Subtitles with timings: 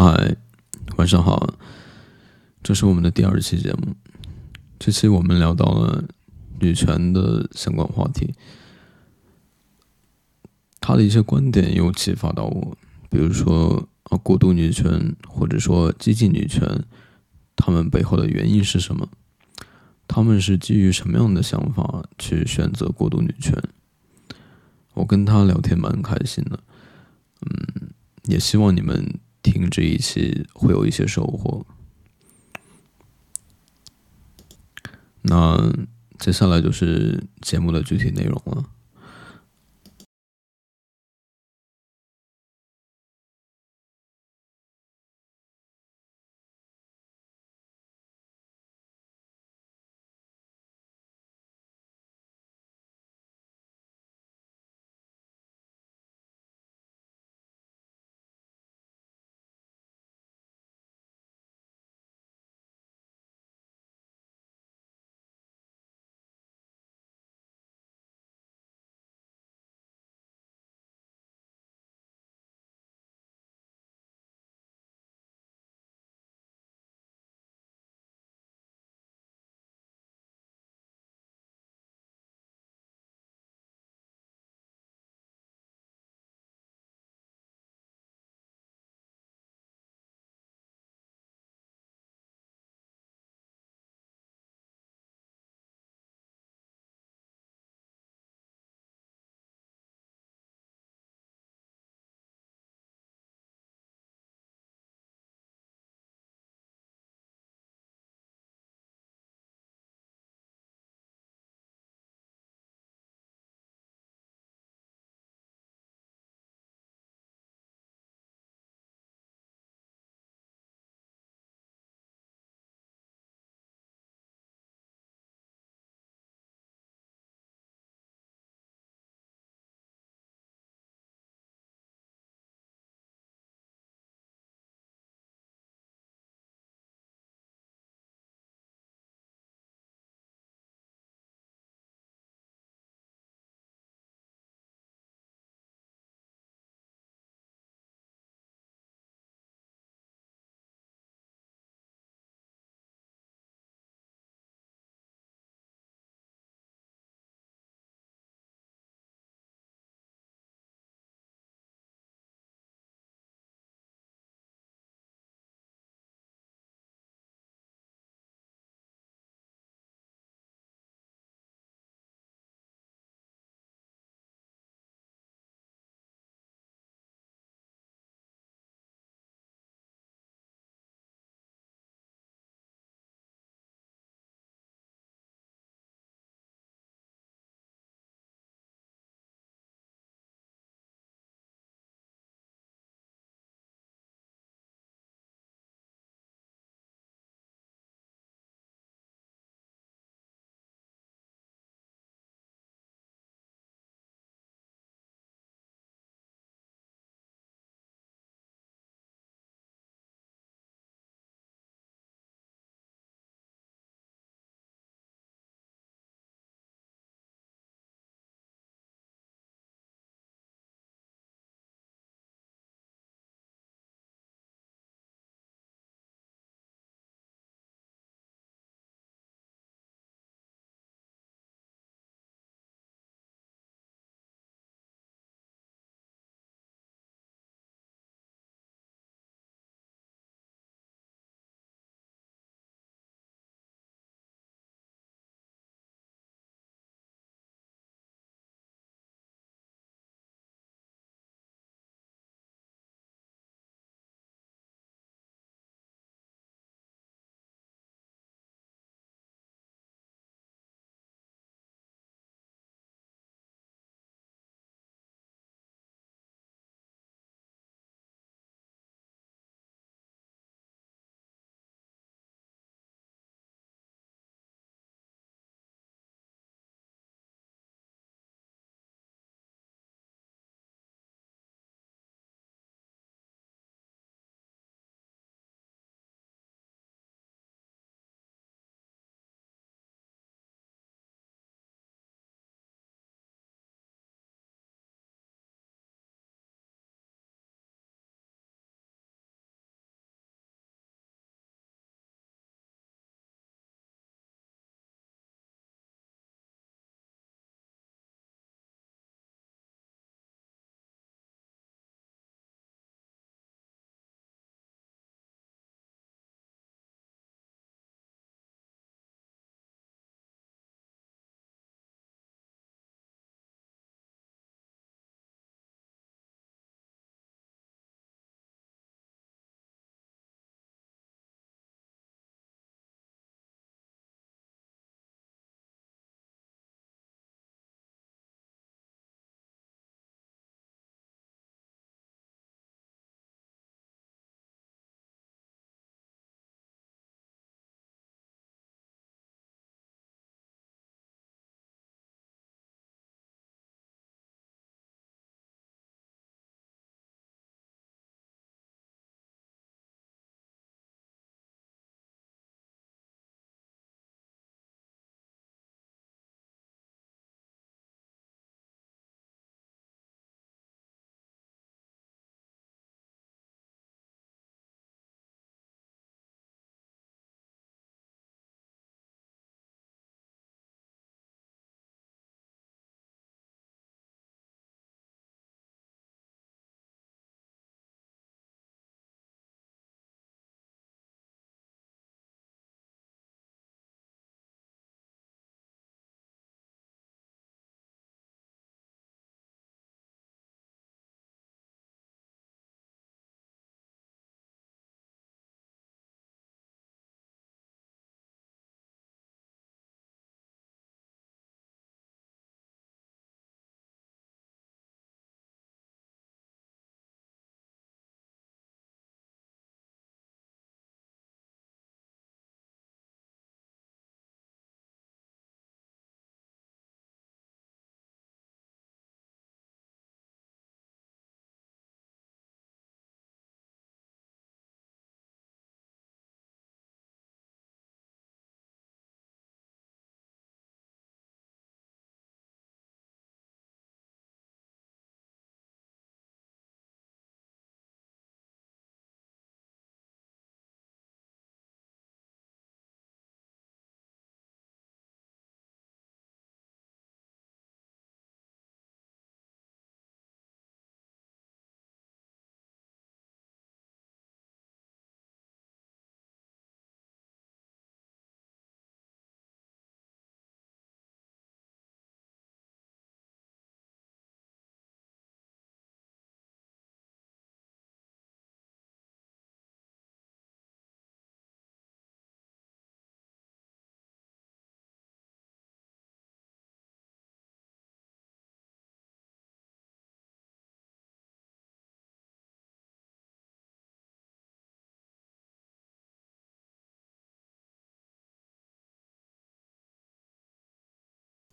[0.00, 0.36] 嗨，
[0.96, 1.54] 晚上好，
[2.62, 3.96] 这是我们的第二期节目。
[4.78, 6.04] 这期我们聊到了
[6.60, 8.32] 女权的相关话题，
[10.78, 12.78] 他的一些观点又启发到我，
[13.10, 16.84] 比如说啊，过度女权或者说激进女权，
[17.56, 19.08] 他们背后的原因是什么？
[20.06, 23.60] 他们是基于什么样的想法去选择过度女权？
[24.94, 26.60] 我跟他聊天蛮开心的，
[27.40, 27.90] 嗯，
[28.26, 31.64] 也希望你们听这一期会有一些收获。
[35.22, 35.72] 那
[36.18, 38.64] 接下来就是节目的具体内容了。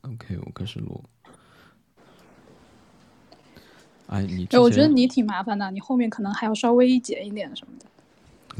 [0.05, 1.03] OK，我开始录。
[4.07, 7.85] 哎，你哎，我觉得你挺麻烦的，你后面可能还要稍微剪一点什么的。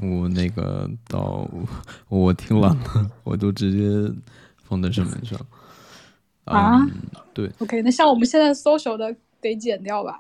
[0.08, 1.48] 我那个到
[2.10, 4.14] 我听完了，我都直接
[4.64, 5.40] 放在上面上。
[6.46, 6.86] 啊？
[7.34, 7.50] 对。
[7.60, 10.20] OK，那像我们现在 social 的得剪掉吧？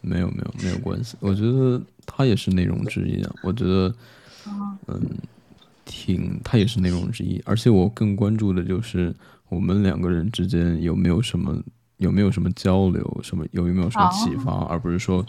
[0.00, 3.34] 没有没有没有关系，我觉得它也是内容之一啊。
[3.42, 3.94] 我觉得，
[4.86, 5.00] 嗯，
[5.84, 7.42] 挺，它也是内容之一。
[7.44, 9.14] 而且我更关注的就是
[9.54, 11.62] 我们两个人之间有没有什么。
[11.98, 13.20] 有没有什么交流？
[13.22, 14.64] 什么有有没有什么启发？
[14.64, 15.24] 而不是说，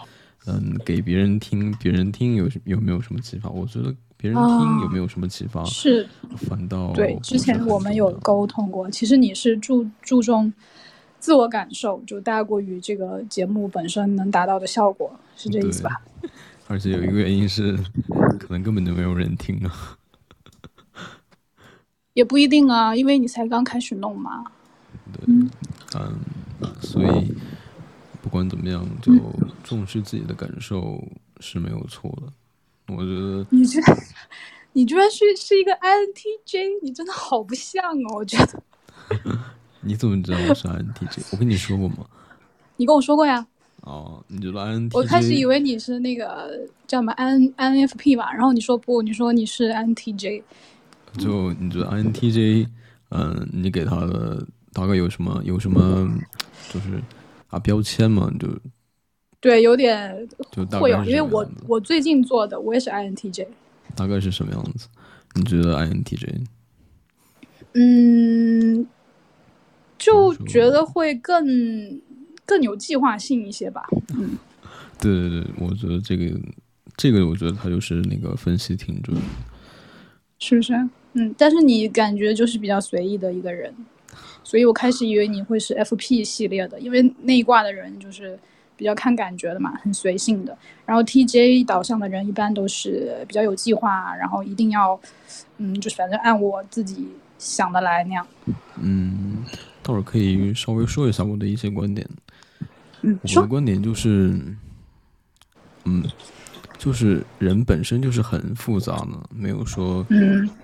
[0.48, 3.48] 嗯，给别人听，别人听有有没有什么启发？
[3.52, 5.64] 我觉得别人听有没有什么启发？
[5.66, 6.06] 是，
[6.36, 7.16] 反倒对。
[7.22, 10.52] 之前我们有沟通过，其实你是注注重
[11.20, 16.02] 自我感受，就大过于这个节目本身能达到的效果，是这意思吧？
[16.68, 17.78] 而且有一个原因是，
[18.40, 19.72] 可能根本就没有人听啊。
[22.16, 24.44] 也不一定啊，因为你才刚开始弄嘛。
[25.14, 25.50] 对，嗯。
[26.82, 27.32] 所以，
[28.24, 29.14] 不管怎么样，就
[29.64, 31.04] 重视自己的感受
[31.40, 32.94] 是没有错的。
[32.94, 33.80] 我觉得 你这，
[34.74, 38.16] 你居然是是一个 INTJ，你真的好不像哦！
[38.16, 38.64] 我觉得。
[39.82, 41.28] 你怎么知道我是 INTJ？
[41.32, 42.06] 我跟你说过吗？
[42.78, 43.46] 你跟我说过呀。
[43.82, 44.98] 哦，你觉得 INTJ？
[44.98, 50.42] 我开始以为你是那个叫什么 IN INFP 吧，然后你说不，你说你是 INTJ。
[51.18, 52.68] 就你觉得 INTJ，
[53.10, 54.46] 嗯，你给他的。
[54.76, 56.06] 大概有什么有什么，
[56.70, 57.02] 就是
[57.48, 58.46] 啊标签嘛，就
[59.40, 63.48] 对，有点就会有，因为我我最近做的我也是 INTJ，
[63.96, 64.90] 大概是什么样子？
[65.36, 66.46] 你觉得 INTJ？
[67.72, 68.86] 嗯，
[69.98, 72.02] 就觉得会更
[72.46, 73.88] 更有计划性一些吧。
[74.14, 74.38] 嗯，
[75.00, 76.38] 对对对，我觉得这个
[76.98, 79.16] 这个，我觉得他就是那个分析挺准，
[80.38, 80.74] 是不是？
[81.16, 83.74] 嗯，但是你感觉就是比较随意的一个人。
[84.44, 88.38] 所以我开始以为你会是 FP 系列的，因为那一挂的人就是
[88.78, 90.56] 比较看感觉的嘛，很随性的。
[90.86, 95.00] 然后 TJ 导向的人一般都是比较有计划，然后一定要，
[95.58, 97.08] 嗯，就是反正按我自己
[97.40, 98.28] 想的来那样。
[98.80, 99.44] 嗯，
[99.82, 102.08] 待会儿可以稍微说一下我的一些观点。
[103.02, 104.40] 嗯，我的观点就是，
[105.86, 106.04] 嗯。
[106.86, 110.06] 就是人本身就是很复杂的，没有说，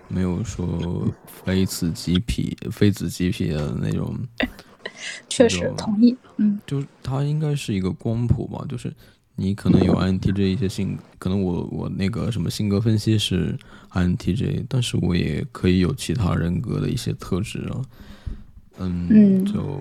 [0.07, 4.15] 没有说非此即彼、非此即彼的那种。
[5.27, 8.63] 确实同意，嗯，就是它应该是一个光谱吧。
[8.69, 8.93] 就是
[9.35, 13.57] 你可能有 INTJ 一些性，可能我我那个什么性格分析是
[13.91, 17.81] INTJ，但是我也可以有其他人格的一些特质啊。
[18.77, 19.79] 嗯，就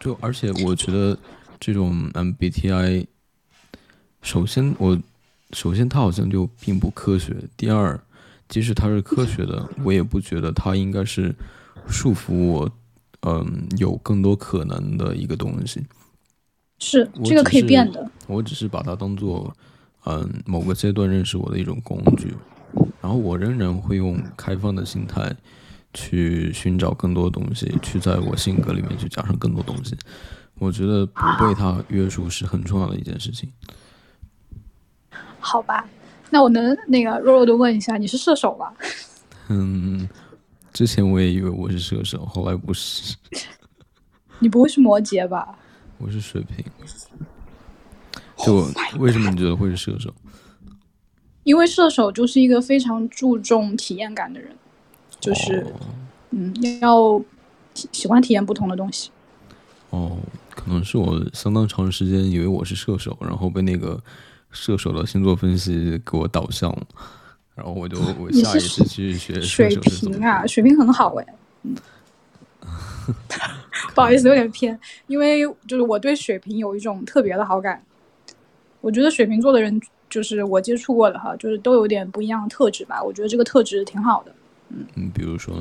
[0.00, 1.16] 就而且我觉得
[1.60, 3.06] 这种 MBTI，
[4.20, 5.00] 首先我。
[5.52, 7.36] 首先，它好像就并不科学。
[7.56, 8.00] 第二，
[8.48, 11.34] 即使它是科学的，我也不觉得它应该是
[11.88, 12.70] 束缚我，
[13.22, 15.84] 嗯，有更多可能的一个东西。
[16.78, 18.10] 是，这个可以变的。
[18.26, 19.54] 我只是把它当做，
[20.06, 22.34] 嗯，某个阶段认识我的一种工具。
[23.02, 25.34] 然后，我仍然会用开放的心态
[25.92, 29.96] 去寻找更多东西，去在我性格里面去加上更多东西。
[30.58, 33.50] 我觉得不被它约束是很重要的一件事情。
[35.40, 35.88] 好吧，
[36.30, 38.72] 那我能那个弱弱的问一下，你是射手吧？
[39.48, 40.08] 嗯，
[40.72, 43.16] 之前我也以为我是射手，后来不是。
[44.38, 45.58] 你不会是摩羯吧？
[45.98, 46.64] 我是水瓶。
[48.38, 48.66] 就
[48.98, 50.14] 为什么你觉得会是射手？
[51.42, 54.56] 因为射手就是一个非常注重体验感的人，
[55.18, 55.66] 就是
[56.30, 57.20] 嗯，要
[57.74, 59.10] 喜欢体验不同的东西。
[59.90, 60.18] 哦，
[60.50, 64.00] 可能是我相当长时间以为我是射手，然后被那个。
[64.52, 66.74] 射手的星座分析给我导向，
[67.54, 71.26] 然后我就我下意识去学水瓶啊，水瓶很好哎，
[71.62, 71.74] 嗯，
[73.94, 77.82] 不好意思有点偏，因为就是我对水瓶有一种特别的好感，
[78.80, 84.34] 我觉得水瓶座的人就是我接触过的哈，就是都有点不一样的特质吧，我觉得这个特质挺好的，
[84.70, 85.54] 嗯嗯，比如说，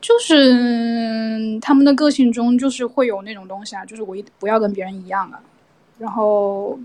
[0.00, 5.40] 就是他们的个性中就是会有那种东西啊，就是我一不要跟别人一样啊，
[5.98, 6.78] 然后。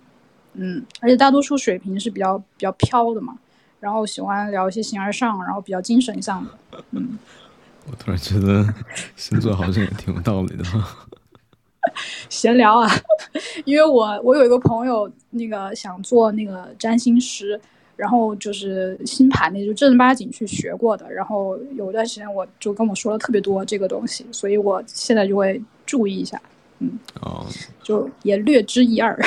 [0.62, 3.38] 嗯，而且大多数水平是比较比较飘的嘛，
[3.80, 6.84] 然后喜欢聊一些形而上，然后比较精神向的。
[6.92, 7.18] 嗯，
[7.90, 8.68] 我突然觉得
[9.16, 10.64] 星座好像也挺有道理的。
[12.28, 12.90] 闲聊啊，
[13.64, 17.60] 因为我我有一个朋友，那个想做那个占星师，
[17.96, 26.40] 然后就是星盘那就正儿八经去学过的，然后有段时间我就跟我说了特别多这个东西，所以我现在就会注意一下。
[26.80, 27.46] 嗯，哦，
[27.82, 29.18] 就也略知一二。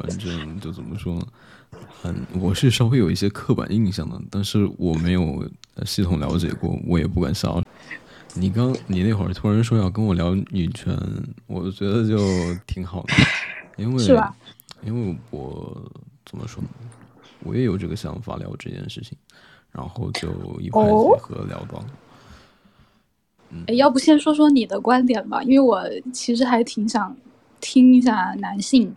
[0.00, 1.26] 反正就怎么说呢，
[2.04, 5.46] 嗯，我是稍微有一些刻板印象的，但是我没有
[5.84, 7.50] 系统了解过，我也不敢瞎。
[8.34, 10.96] 你刚你那会儿突然说要跟我聊女权，
[11.46, 12.16] 我觉得就
[12.66, 13.14] 挺好的，
[13.76, 14.34] 因为是吧？
[14.82, 15.90] 因为我
[16.24, 16.68] 怎么说呢，
[17.44, 19.18] 我也有这个想法聊这件事情，
[19.70, 20.28] 然后就
[20.60, 21.86] 一拍即合聊到了。
[23.66, 27.14] 哎，要不先说说你的观点吧，因为我其实还挺想
[27.60, 28.94] 听一下男性，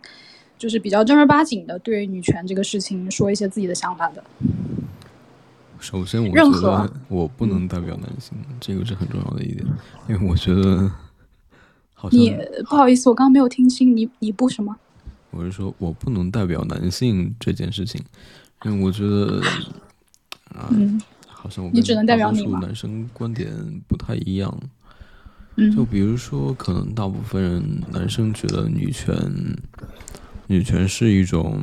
[0.64, 4.24] 就是比较正儿八经的对女权这个事情说一些自己的想法的。
[5.78, 9.66] 首先，我觉得我不能代表男性，这个是很重要的一点，
[10.08, 10.90] 因为我觉得
[11.92, 12.34] 好像你
[12.66, 14.74] 不好意思，我刚刚没有听清你你不什么？
[15.32, 18.02] 我是说我不能代表男性这件事情，
[18.64, 19.42] 因为我觉得
[20.48, 23.52] 啊，嗯好像我你只能代表你男生观点
[23.86, 24.58] 不太一样。
[25.56, 29.14] 嗯就比如说，可能大部分人男生觉得女权，
[30.46, 31.62] 女权是一种，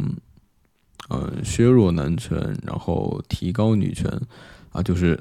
[1.09, 4.09] 呃，削弱男权，然后提高女权，
[4.71, 5.19] 啊，就是，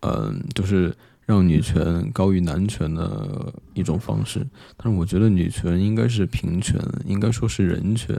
[0.00, 0.94] 嗯、就是
[1.24, 4.46] 让女权高于男权的一种方式。
[4.76, 8.18] 但是我觉得女权应该是平权，应该说是人权，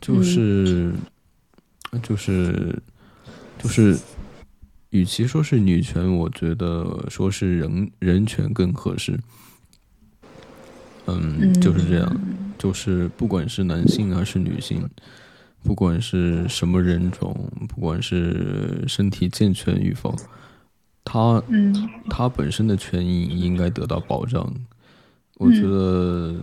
[0.00, 0.92] 就是，
[2.02, 2.80] 就是，
[3.62, 3.98] 就是。
[4.90, 9.20] 与其说是女权，我觉得说是人人权更合适。
[11.08, 12.20] 嗯，就是这样，
[12.58, 14.88] 就是不管是男性还是女性，
[15.62, 17.34] 不管是什么人种，
[17.68, 20.14] 不管是身体健全与否，
[21.04, 21.74] 他嗯
[22.10, 24.52] 他本身的权益应该得到保障。
[25.38, 26.34] 我觉得，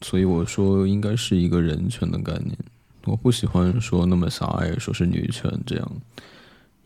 [0.00, 2.56] 所以我说应该是一个人权的概念。
[3.04, 5.92] 我不喜欢说那么狭隘，说是女权这样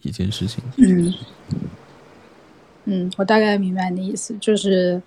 [0.02, 0.62] 一件事情。
[0.76, 1.14] 嗯
[2.84, 5.02] 嗯，我大概明白你的意思，就是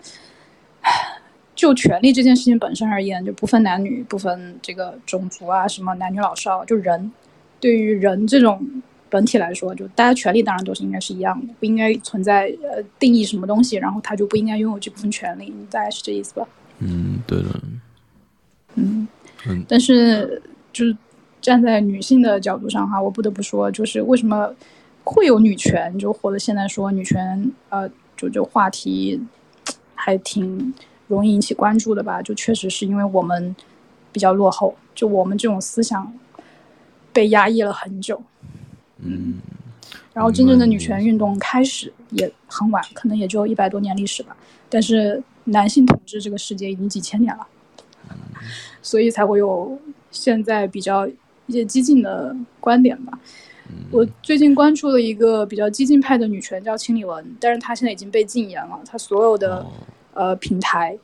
[1.59, 7.11] 就权利这件事情本身而言，就不分男女，不分这个种族啊，什么男女老少，就人
[7.59, 8.65] 对于人这种
[9.09, 16.47] 本体来说，就大家权利当然都是应该是一样的，不应该存在呃定义什么东西，然后他就不应该拥有这部分权利，大概是这意思吧？
[16.79, 17.49] 嗯，对的，
[18.75, 19.05] 嗯。
[19.45, 20.95] 嗯但是就是
[21.41, 24.53] 站在女性的角度上哈，我不得不说，就是为什么
[25.03, 29.21] 会有女权，就或者现在说女权，呃，就就话题
[29.93, 30.73] 还挺
[31.09, 32.21] 容易引起关注的吧？
[32.21, 33.53] 就确实是因为我们
[34.13, 36.13] 比较落后，就我们这种思想
[37.11, 38.21] 被压抑了很久，
[38.99, 39.39] 嗯
[40.13, 44.35] 然后真正的女权运动开始也很晚，可能也就一百多年历史吧。
[44.69, 47.47] 但是男性统治这个世界已经几千年了，
[48.81, 49.79] 所以才会有
[50.11, 51.07] 现在比较
[51.47, 53.17] 一些激进的观点吧。
[53.91, 59.71] 我最近关注了一个比较激进派的女权，叫清理文，但是她现在已经被禁言了，她所有的、哦
[60.13, 60.97] 呃平台，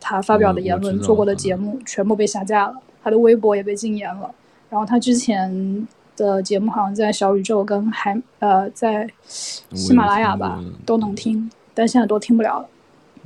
[0.00, 4.34] 他发表的言论、做过的嗯节目全部被下架了，他的微博也被禁言了。
[4.68, 12.68] 然后他之前的节目好像在小宇宙跟海呃在喜马拉雅吧都能听，但现在都听不了了。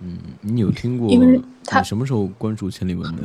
[0.02, 1.08] 嗯，你有听过？
[1.10, 3.22] 因为他什么时候关注千里文的？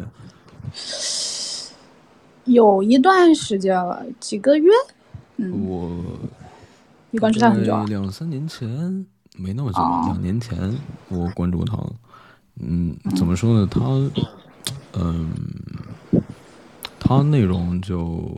[2.46, 4.70] 有一段时间了，几个月。
[5.38, 5.92] 嗯，我
[7.12, 7.86] 你关注他很久啊？
[7.90, 9.06] 两三年前，
[9.38, 10.74] 没那么久，哦两年前
[11.10, 11.78] 我关注他。
[12.60, 13.68] 嗯，怎么说呢？
[13.70, 13.82] 他，
[14.94, 15.30] 嗯，
[17.00, 18.32] 他内容就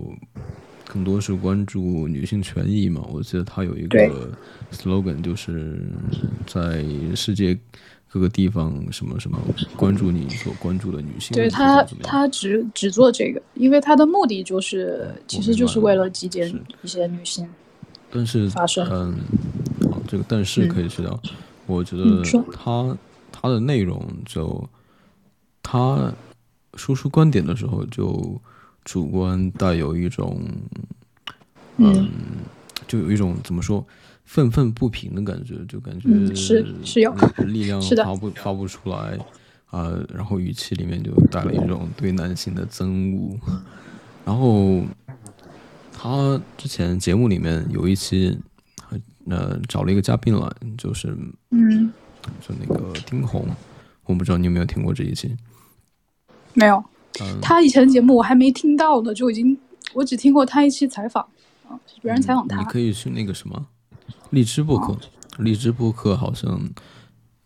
[0.87, 3.01] 更多是关注女性权益嘛。
[3.11, 4.31] 我记得他有一个
[4.71, 5.87] slogan，就是
[6.47, 6.83] 在
[7.15, 7.55] 世界
[8.09, 9.37] 各个地方什么什么
[9.75, 16.49] 关注你所关注的女性对他他只只做这个，因为他的目的就是，其实就是为了集结
[16.81, 17.47] 一些女性。
[18.09, 19.19] 但是发生嗯，
[19.81, 20.69] 好，这个但是嗯。
[20.69, 21.21] 可以去掉。
[21.65, 22.97] 我觉得他
[23.31, 24.67] 他的内容就
[25.61, 26.11] 他
[26.75, 28.39] 输出观点的时候，就
[28.85, 30.41] 主观带有一种
[31.77, 32.09] 嗯。
[32.87, 33.85] 就有一种怎么说
[34.23, 37.13] 愤愤不平的感觉，就感觉嗯是是有
[37.45, 39.19] 力量发不发不出来
[39.69, 43.37] 啊、然后语气里面就带了一种对男性的憎恶，
[44.23, 44.81] 然后
[45.91, 48.39] 他之前节目里面有一期，
[49.29, 51.15] 呃，找了一个嘉宾来，就是
[51.51, 51.91] 嗯，
[52.41, 53.45] 就那个丁红，
[54.05, 55.35] 我不知道你有没有听过这一期，
[56.53, 56.83] 没有，
[57.21, 59.57] 嗯，他以前的节目我还没听到呢，就已经
[59.93, 61.23] 我只听过他一期采访，
[61.67, 62.65] 啊，别人采访他你。
[62.65, 63.67] 可以去那个什么
[64.29, 64.97] 荔枝播客，
[65.39, 66.59] 荔枝播客好像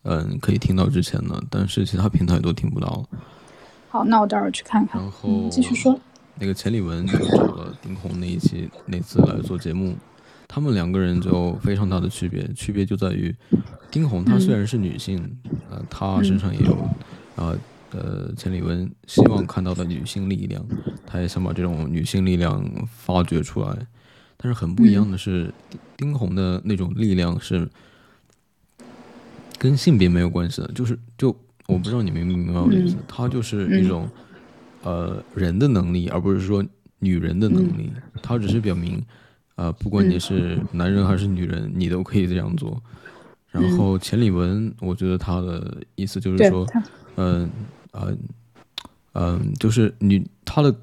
[0.02, 3.18] 嗯可以听到之前的，但是其他平台都听不到了。
[3.88, 5.10] 好，那我待会儿去看看然。
[5.10, 5.98] 后嗯，继续说。
[6.34, 9.94] 那个钱理文就找了丁红那一期那次来做节目，
[10.54, 13.34] 他们两个人就非常大的区别，区别就在于
[13.90, 15.18] 丁红她虽然是女性，
[15.70, 16.74] 呃，她身上也有
[17.36, 17.56] 啊
[17.92, 20.62] 呃钱理文希望看到的女性力量，
[21.06, 23.74] 她也想把这种女性力量发掘出来，
[24.36, 27.66] 但是很不一样的是，丁丁红的那种力量是
[29.56, 31.34] 跟性别没有关系的，就是就
[31.66, 34.06] 我不知道你明不明白我的意思，它就是一种
[34.82, 36.62] 呃人的能力，而不是说
[36.98, 37.90] 女人的能力，
[38.22, 39.02] 它只是表明，
[39.62, 42.82] 呃，不管你是男人还是女人，你都可以这样做。
[43.48, 46.66] 然后钱理文，我觉得他的意思就是说，
[47.14, 47.48] 嗯
[47.92, 48.18] 嗯
[49.12, 50.74] 嗯，就是女他的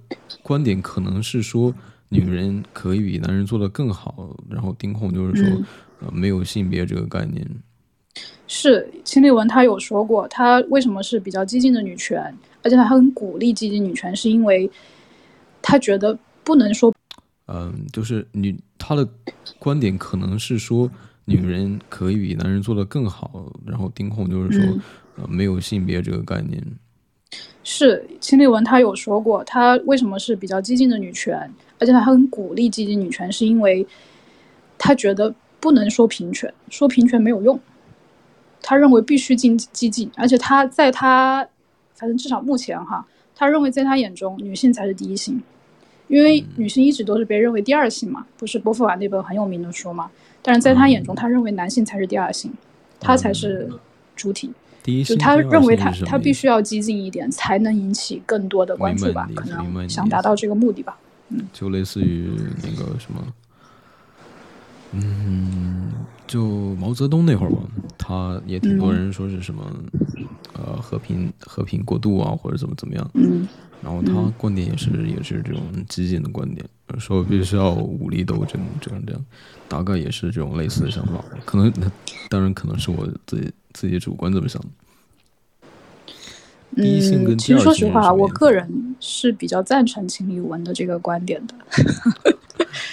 [0.42, 1.76] 观点可能是说，
[2.08, 4.34] 女人可以比男人做的更好。
[4.50, 5.62] 然后丁控就是说，
[6.00, 7.46] 呃，没有性别这个概念。
[8.48, 14.72] 是秦理文，他有说过，他为什么是比较激进的女权，而且他很鼓励激进女权，是因为
[15.62, 16.94] 他觉得不能说，
[17.48, 19.08] 嗯，就是女他的
[19.60, 20.90] 观点可能是说，
[21.26, 24.82] 女人可以比男人做的更好，然后丁控就是说，
[25.18, 26.60] 呃，没有性别这个概念。
[27.64, 31.38] 是秦立文，他有说过，他为什么是比较激进的女权，
[31.78, 33.86] 而且他很鼓励激进女权，是因为
[34.80, 37.60] 他觉得不能说平权，说平权没有用。
[38.62, 41.48] 他认为必须进激进，而且他在他，
[41.94, 45.42] 反正至少目前哈，他认为在他眼中女性才是第一性，
[46.10, 50.12] 因为女性一直都是被认为第二性嘛，不是波伏娃那本很有名的书嘛？
[50.42, 52.52] 但是在他眼中，他认为男性才是第二性，
[53.00, 53.72] 他才是
[54.16, 54.52] 主体。
[54.84, 59.30] 第一就他认为他他必须要激进一点，才能引起更多的关注吧？
[59.36, 60.98] 可能想达到这个目的吧？
[61.30, 62.30] 嗯，就类似于
[62.64, 63.28] 那个什么，
[64.94, 65.94] 嗯。
[66.30, 67.58] 就毛泽东那会儿吧，
[67.98, 69.66] 他也挺多人说是什么，
[70.54, 73.12] 呃，和平和平过渡啊，或者怎么怎么样。
[73.16, 73.48] 嗯。
[73.82, 76.64] 然后他观点也是也是这种激进的观点，
[76.98, 79.26] 说必须要武力斗争，这样这样，
[79.70, 81.24] 大概也是这种类似的想法。
[81.46, 81.72] 可能
[82.30, 84.68] 当然可能是我自己自己主观这么想的。
[86.76, 91.56] 第一性跟其实说实话，我个人是比较赞成秦理文的这个观点的。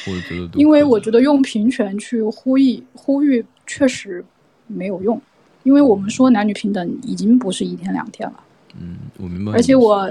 [0.07, 4.25] 我觉得， 因为我觉得用平权去呼吁呼吁确实
[4.67, 5.21] 没有用，
[5.63, 8.41] 因为我们说男女平等已经不是一天两天了。
[8.81, 9.53] 嗯，我明白。
[9.53, 10.11] 而且我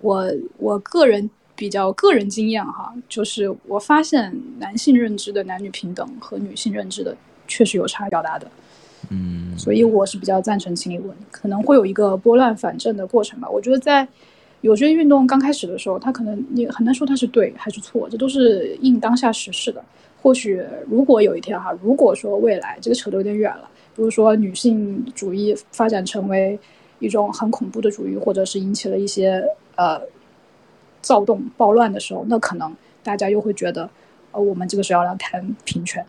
[0.00, 7.16] 我我个人比较个人经验哈，就是我发现男性认知的男女平等和女性认知的
[7.48, 8.48] 确实有差表达的。
[9.12, 13.50] 嗯，所以我是比较赞成清理文，可能会有一个拨乱反正的过程吧。
[13.50, 14.08] 我觉得在
[14.62, 19.84] 有些运动刚开始的时候，它可能你很难说它是对还是错，这都是应当下时事的。
[20.22, 26.58] 或许如果有一天哈，如果说未来这个扯得有点远了，比如说女性主义发展成为
[27.00, 29.44] 一种很恐怖的主义，或者是引起了一些
[29.74, 30.00] 呃
[31.02, 33.90] 躁动暴乱的时候，那可能大家又会觉得，
[34.30, 36.02] 呃，我们这个时候要来谈平权。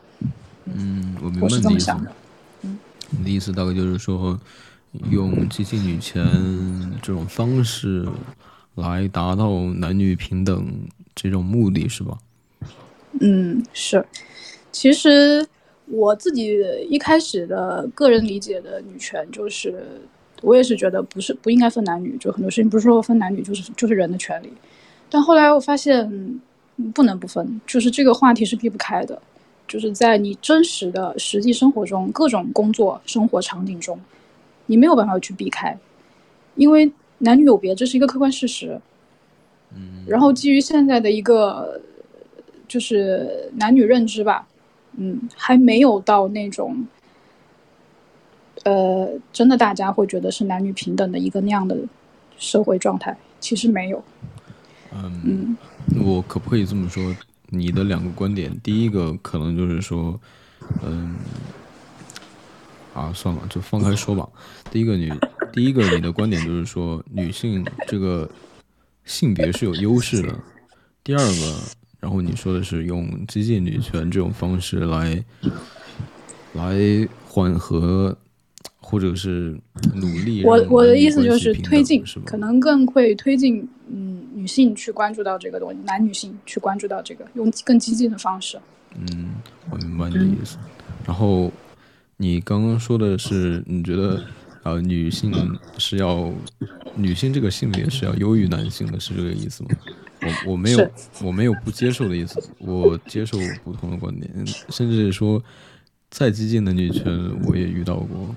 [0.65, 2.11] 嗯，我明白我是这么想的。
[3.17, 4.39] 你的意思大概就是说，
[5.09, 6.23] 用激进女权
[7.01, 8.07] 这种方式
[8.75, 10.67] 来达到男女平等
[11.15, 12.17] 这种目的是吧？
[13.21, 14.05] 嗯，是。
[14.71, 15.45] 其实
[15.85, 16.57] 我自己
[16.89, 20.01] 一开始的个人理解的女权，就是
[20.41, 24.51] 我也是觉得不是不应该分男女，就很多事情不是说分男女就是就是人的权利。
[25.09, 26.39] 但后来我发现
[26.93, 29.21] 不能不分，就是这个话题是避不开的。
[29.73, 33.99] 就是在你真实的实际生活中，各种工作生活场景中，
[34.67, 35.75] 你没有办法去避开，
[36.53, 38.79] 因为男女有别，这是一个客观事实。
[39.75, 40.05] 嗯。
[40.05, 41.81] 然后基于现在的一个
[42.67, 44.47] 就是男女认知吧，
[44.95, 46.85] 嗯，还没有到那种，
[48.63, 51.75] 呃，真的大家会觉得是男女平等的一个那样的
[52.37, 54.03] 社会状态，其实没有。
[54.91, 55.57] 嗯，
[56.05, 57.03] 我可不可以这么说？
[57.53, 60.19] 你的两个观点，第一个可能就是说，
[60.83, 61.15] 嗯，
[62.95, 64.27] 啊，算了，就放开说吧。
[64.71, 65.11] 第一个，你，
[65.53, 68.27] 第一个你的观点就是说，女性这个
[69.05, 70.35] 性别是有优势的。
[71.03, 71.59] 第二个，
[71.99, 75.23] 然后你说的是用激进女权这种方式来
[76.53, 78.17] 来缓和，
[78.83, 79.57] 或者是
[79.95, 80.43] 努力。
[80.43, 84.19] 我我的意思就是推进，可能更会推进，嗯。
[84.35, 88.59] 女性去关注到这个东西，男女性去关注到这个，用更激进的方式。
[88.93, 89.35] 嗯，
[89.69, 90.57] 我明白你的意思。
[91.05, 91.49] 然后
[92.17, 94.21] 你刚刚说的是，你觉得
[94.63, 95.31] 呃，女性
[95.77, 96.29] 是要
[96.95, 99.69] 女性这个性别是要优于男性的，是这个意思吗？
[100.45, 100.91] 我我没有
[101.21, 104.29] 我没有不接受的意思，我接受不同的观点，
[104.69, 105.41] 甚至说
[106.09, 107.07] 再激进的女权
[107.45, 108.35] 我也遇到过。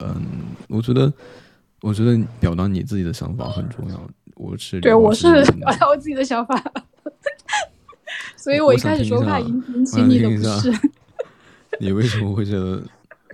[0.00, 0.22] 嗯，
[0.68, 1.12] 我觉得
[1.82, 4.10] 我觉得表达你自己的想法很重要。
[4.36, 6.72] 我是对，我是表达我自己的想法，
[8.36, 10.72] 所以我一开始说话引引起你的不适。
[11.78, 12.82] 你为什么会觉得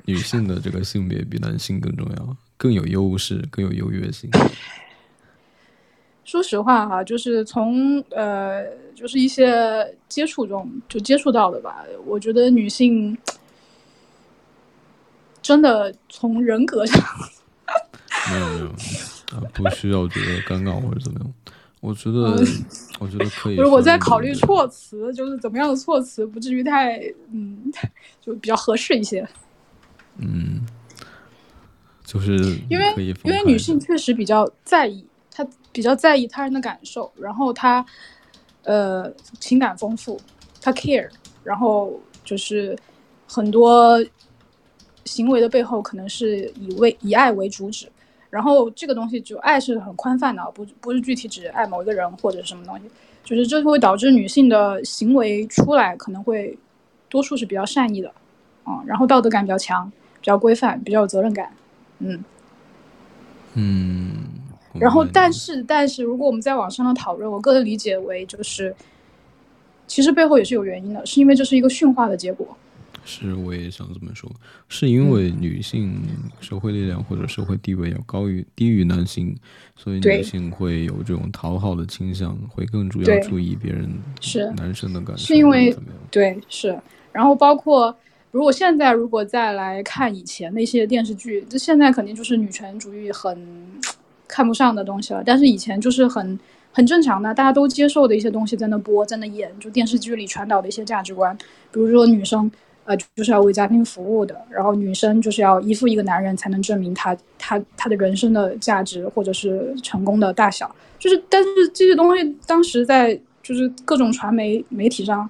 [0.05, 4.29] 女性的这个性别比男性更重要，更有优势，更有优越性？
[6.25, 8.65] 说实话哈，就是从呃，
[8.97, 11.85] 就是一些接触中就接触到的吧。
[12.05, 13.17] 我觉得女性
[15.47, 17.01] 真的从人格上，
[18.33, 21.33] 没有没有啊，不需要觉得尴尬或者怎么样。
[21.79, 22.37] 我觉得，
[22.99, 23.55] 我觉得可以。
[23.55, 27.73] 不是我在考虑措辞，就是怎么样的措辞不至于太嗯，
[28.21, 29.25] 就比较合适一些。
[30.17, 30.67] 嗯，
[32.05, 32.37] 就是
[32.69, 37.87] 因为因为女性确实比较在意，她比较在意他人的感受，然后她
[38.65, 40.21] 呃情感丰富，
[40.61, 41.09] 她 care，
[41.45, 42.77] 然后就是
[43.29, 44.05] 很多
[45.07, 47.88] 行为的背后可能是以为以爱为主旨。
[48.29, 52.85] 然后这个东西就爱是很宽泛的，不不是具体指爱某一个人或者是什么东西，
[53.25, 56.59] 就是这会导致女性的行为出来可能会
[57.09, 58.12] 多数是比较善意的，
[58.64, 59.90] 啊，然后道德感比较强，
[60.21, 61.51] 比较规范，比较有责任感，
[62.01, 62.25] 嗯
[63.55, 64.12] 嗯。
[64.79, 68.75] 然后但是但是如果我们在网上的讨论，我个人理解为就是，
[69.87, 72.47] 其实背后也是有原因的，是因为这是一个驯化的结果。
[73.09, 74.29] 是，我也想这么说，
[74.69, 76.03] 是因为女性
[76.40, 79.33] 社会力量或者社会地位要高于低于男性，
[79.77, 83.88] 所以女性会有这种讨好的倾向，会更主要注意别人
[84.21, 85.25] 是男生的感受。
[85.25, 85.75] 是因为
[86.11, 86.77] 对是，
[87.12, 87.97] 然后包括
[88.33, 93.38] 如果现在如果再来看以前那些电视剧，就现在肯定就是女权主义很
[94.27, 96.37] 看不上的东西了，但是以前就是很
[96.73, 101.37] 很正常的，大家都接受的一些东西在那播在那演，就电视剧里传导的一些价值观，
[101.71, 102.51] 比如说女生。
[102.87, 115.29] 呃，就是要为家庭服务的，然后女生就是要依附一个男人才能证明她她她的人生的价值或者是成功的大小，就是但是这些东西当时在就是各种传媒媒体上，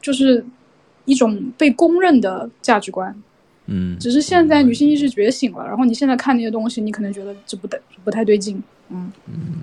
[0.00, 0.44] 就是
[1.04, 3.14] 一种被公认的价值观，
[3.66, 9.10] 嗯，只是现在女性意识觉醒了，然后你现在看那些东西，你可能觉得这不得不太对劲，嗯。
[9.26, 9.62] 嗯。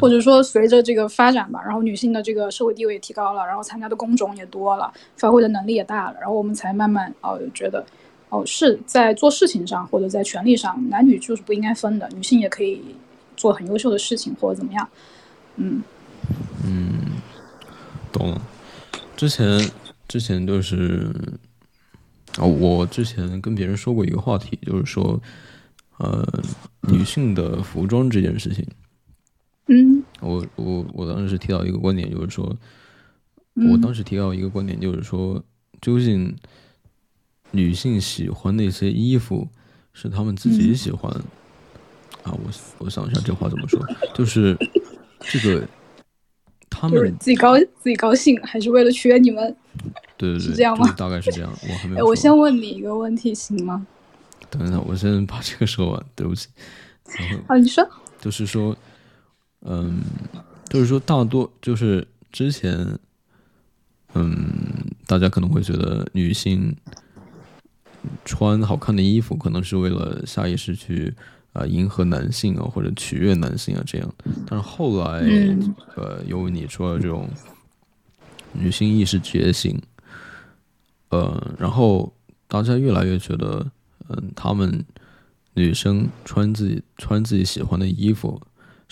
[0.00, 7.84] 或者说，随着这个发展吧，然后女性的这个社会地位也提高了，然后参加的工种也多了，发挥的能力也大了，然后我们才慢慢哦觉得，
[8.28, 12.82] 哦是在做事情上或者在权利上，男女就是不应该分的，女性也可以
[13.36, 14.88] 做很优秀的事情或者怎么样，
[15.56, 15.82] 嗯
[16.64, 17.12] 嗯，
[18.12, 18.40] 懂了。
[19.16, 19.70] 之前
[20.06, 21.10] 之前就是
[22.38, 25.20] 啊，我之前跟别人说过一个话题，就是说，
[25.98, 26.26] 呃，
[26.88, 28.66] 女性的服装这件事情。
[29.72, 32.54] 嗯，我我我当时提到一个观点，就是说，
[33.54, 35.42] 我当时提到一个观点，就是说，
[35.80, 36.36] 究竟
[37.52, 39.48] 女性喜欢那些衣服
[39.94, 41.10] 是她们自己喜欢
[42.22, 42.32] 啊？
[42.32, 43.80] 我我想一下这话怎么说，
[44.14, 44.54] 就是
[45.20, 45.66] 这个
[46.68, 49.56] 他们自己高自己高兴，还是为了取悦你们？
[50.18, 50.92] 对对对，是这样吗？
[50.98, 51.50] 大概是这样。
[51.66, 52.04] 我还没有。
[52.04, 53.86] 我先问你一个问题，行吗？
[54.50, 56.06] 等一下，我先把这个说完。
[56.14, 56.48] 对不起。
[57.46, 57.88] 啊，你说。
[58.20, 58.76] 就是说。
[59.64, 60.02] 嗯，
[60.68, 62.98] 就是说，大多就是之前，
[64.14, 64.44] 嗯，
[65.06, 66.74] 大家可能会觉得女性
[68.24, 71.14] 穿好看的衣服，可能是为了下意识去
[71.52, 74.14] 啊迎合男性啊，或者取悦男性啊这样。
[74.46, 75.20] 但是后来，
[75.94, 77.30] 呃，由于你说的这种
[78.52, 79.80] 女性意识觉醒，
[81.10, 82.12] 呃，然后
[82.48, 83.64] 大家越来越觉得，
[84.08, 84.84] 嗯，她们
[85.54, 88.42] 女生穿自己穿自己喜欢的衣服。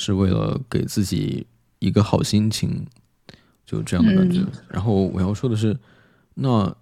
[0.01, 1.47] 是为了给自己
[1.79, 2.87] 一个好心情，
[3.67, 4.41] 就这样的感觉。
[4.71, 5.77] 然后我要说的是，
[6.33, 6.75] 那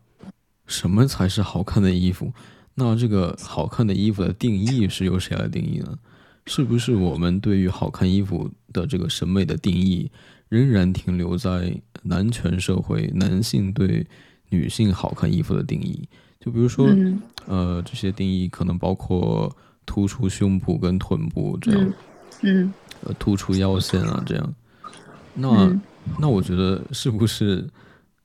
[0.69, 2.33] 什么才是好看的衣服？
[2.77, 5.99] 那这个好看的衣服的定义是由谁来定义呢？
[6.47, 10.09] 是不是我们对于好看衣服的这个审美的定义，
[10.49, 14.07] 仍然停留在男权社会，男性对
[14.51, 16.09] 女性好看衣服的定义？
[16.39, 16.89] 就比如说，
[17.47, 19.53] 呃，这些定义可能包括
[19.85, 21.93] 突出胸部跟臀部这样，
[22.43, 22.73] 嗯。
[23.05, 24.55] 呃，突出腰线啊，这样，
[25.35, 25.81] 那
[26.19, 27.67] 那我觉得是不是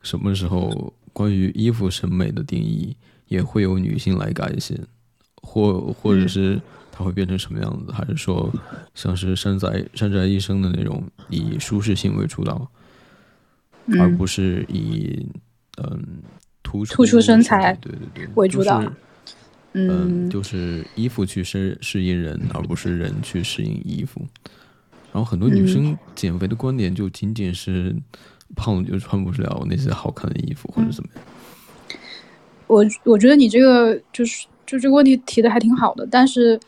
[0.01, 2.95] 什么时候关于衣服审美的定义
[3.27, 4.79] 也会由女性来改写，
[5.41, 6.59] 或或者是
[6.91, 7.91] 它会变成什么样子？
[7.91, 8.51] 还是说
[8.95, 12.67] 像是山宅山宅医生的那种以舒适性为主导，
[13.99, 15.25] 而不是以
[15.77, 16.01] 嗯
[16.63, 18.29] 突出突出身材对对对。
[18.36, 18.83] 为主导？
[19.75, 24.21] 嗯，就是衣服去适适应人，而不是人去适应衣服。
[25.13, 27.95] 然后很多女生减肥的观点就仅仅是
[28.56, 31.23] 胖了就穿不了那些好看的衣服或者怎么样。
[32.65, 36.60] 我我觉得你这个就是就这个问题提的还挺好的，但是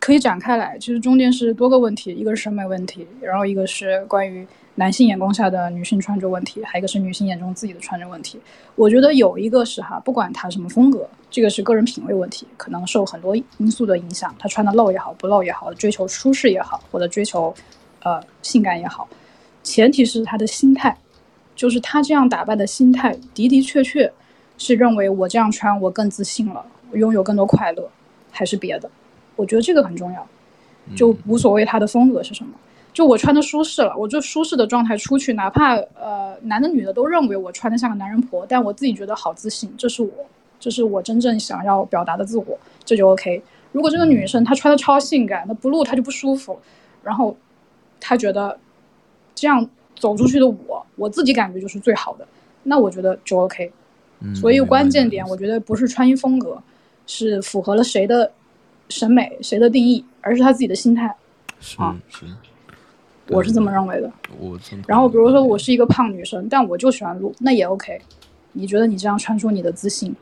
[0.00, 8.40] 可以展开来，其实中间是多个问题，一个是审美问题，然后一个是关于男性眼光下的女性穿着问题，还有一个是女性眼中自己的穿着问题。
[8.76, 17.54] 我觉得有一个是哈，不管她什么风格，这个是个人品味问题，可能受很多因素的影响，她穿的露也好，不露也好，追求舒适也好，或者追求。
[18.02, 19.08] 呃，性感也好，
[19.64, 20.96] 前提是她的心态，
[21.56, 24.12] 就是她这样打扮的心态的的确确
[24.56, 27.90] 是认为我这样穿我更自信了，拥有更多快乐，
[28.30, 28.88] 还是别的？
[29.34, 30.24] 我觉得这个很重要，
[30.94, 32.52] 就无所谓她的风格是什么。
[32.96, 40.10] 就我穿的舒适了，我就舒适的状态出去，哪怕呃男的女的都认为我穿的像个男人婆，但我自己觉得好自信，这是我，
[40.58, 43.42] 这是我真正想要表达的自我，这就 OK。
[43.72, 46.58] 如果这个女生她穿的超性感，那不露她就不舒服，
[47.02, 47.36] 然后
[48.00, 48.58] 她觉得
[49.34, 52.26] 这样走出去的我，我自己感觉就是最好的，
[52.62, 53.70] 那我觉得就 OK。
[54.34, 56.62] 所以关键点，我觉得不是穿衣风格，
[57.06, 58.32] 是符合了谁的
[58.88, 61.14] 审美、谁的定义，而是她自己的心态。
[61.60, 61.76] 是
[62.08, 62.24] 是。
[63.28, 64.12] 我是这么认为的。
[64.38, 68.00] 我然后比如说我是一个胖女生，但我就喜欢露，那也 OK。
[68.52, 70.14] 你觉得你这样穿出你的自信，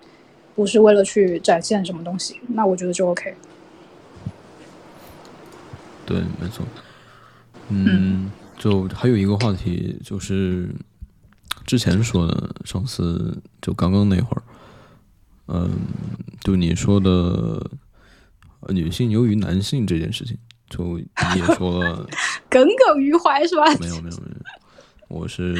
[0.55, 3.35] 不是为了去展现什么东西，那我觉得就 OK。
[6.05, 6.67] 对，没错。
[7.69, 10.69] 嗯，就还有一个话题就是
[11.65, 14.43] 之前说的，上次就刚刚那会儿，
[15.49, 15.71] 嗯，
[16.41, 17.71] 就你说的
[18.69, 20.37] 女性优于男性这件事情。
[20.77, 22.07] 就你也说了，
[22.51, 23.65] 耿耿于怀是吧？
[23.79, 24.37] 没有没有没有，
[25.09, 25.55] 我是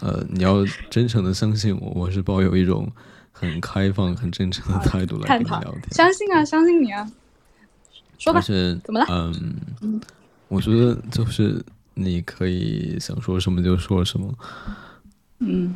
[0.00, 2.90] 呃，你要真诚的相信我，我是抱有一种
[3.32, 5.82] 很开放、很真诚的态度来跟你聊天。
[5.90, 7.10] 相信啊，相信你啊，
[8.18, 8.40] 说吧。
[8.40, 9.06] 怎么了？
[9.80, 10.00] 嗯，
[10.48, 11.64] 我觉得就是
[11.94, 14.32] 你可以想说什么就说什么。
[15.40, 15.74] 嗯，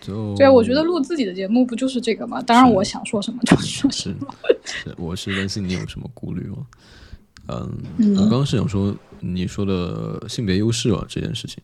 [0.00, 2.40] 就对啊，我觉得录自己的节目不就是这个吗？
[2.42, 4.34] 当然，我想说什么就说什么。
[4.64, 6.58] 是，我是担心你有什么顾虑吗？
[7.98, 11.62] 嗯，我刚刚是想说，你说的性别优势啊这件事情。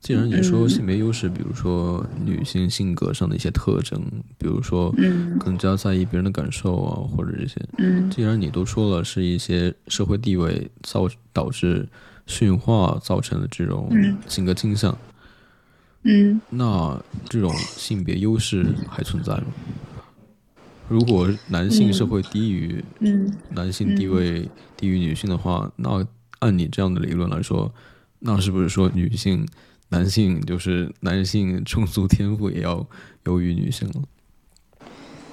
[0.00, 3.98] 既然你说性别优势，比如说女性性格上的一些特征，
[4.36, 4.94] 比如说
[5.40, 7.56] 更加在意别人的感受啊，或者这些。
[7.78, 11.88] 嗯，既然你都说了是一些社会地位造导致
[12.26, 13.88] 驯化造成的这种
[14.26, 14.98] 性格倾向，
[16.02, 19.46] 嗯，那这种性别优势还存在吗？
[20.88, 22.84] 如果男性社会低于
[23.50, 26.06] 男性地位低于女性的话，那
[26.40, 27.72] 按你这样的理论来说，
[28.18, 29.46] 那是不是说女性、
[29.88, 32.86] 男性就是男性充足天赋也要
[33.24, 34.02] 优于女性了？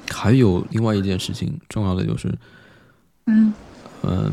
[0.10, 2.34] 还有另外一件事情，重要的就是，
[3.26, 3.54] 嗯
[4.04, 4.32] 嗯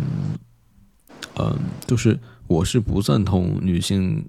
[1.37, 4.25] 嗯，就是我是不赞同女性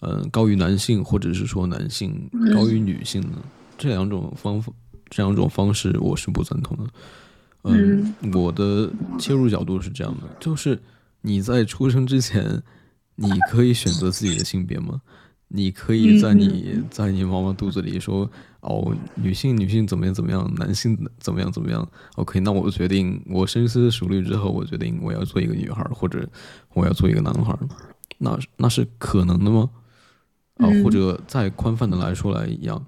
[0.00, 3.28] 嗯高于男性，或者是说男性高于女性的
[3.76, 4.72] 这两种方法。
[5.14, 6.84] 这两种方式我是不赞同的。
[7.64, 10.80] 嗯，我的切入角度是这样的：就是
[11.20, 12.62] 你在出生之前，
[13.16, 15.02] 你可以选择自己的性别吗？
[15.48, 18.28] 你可以在你在你妈妈肚子里说
[18.60, 26.26] 哦，女性女性怎么样怎么样，男性怎么样怎么样？OK，那我决定，我深思熟虑之后，我决定我要做一个女孩，或者
[26.72, 27.54] 我要做一个男孩。
[28.16, 29.68] 那那是可能的吗？
[30.56, 32.86] 啊，或者再宽泛的来说来一样，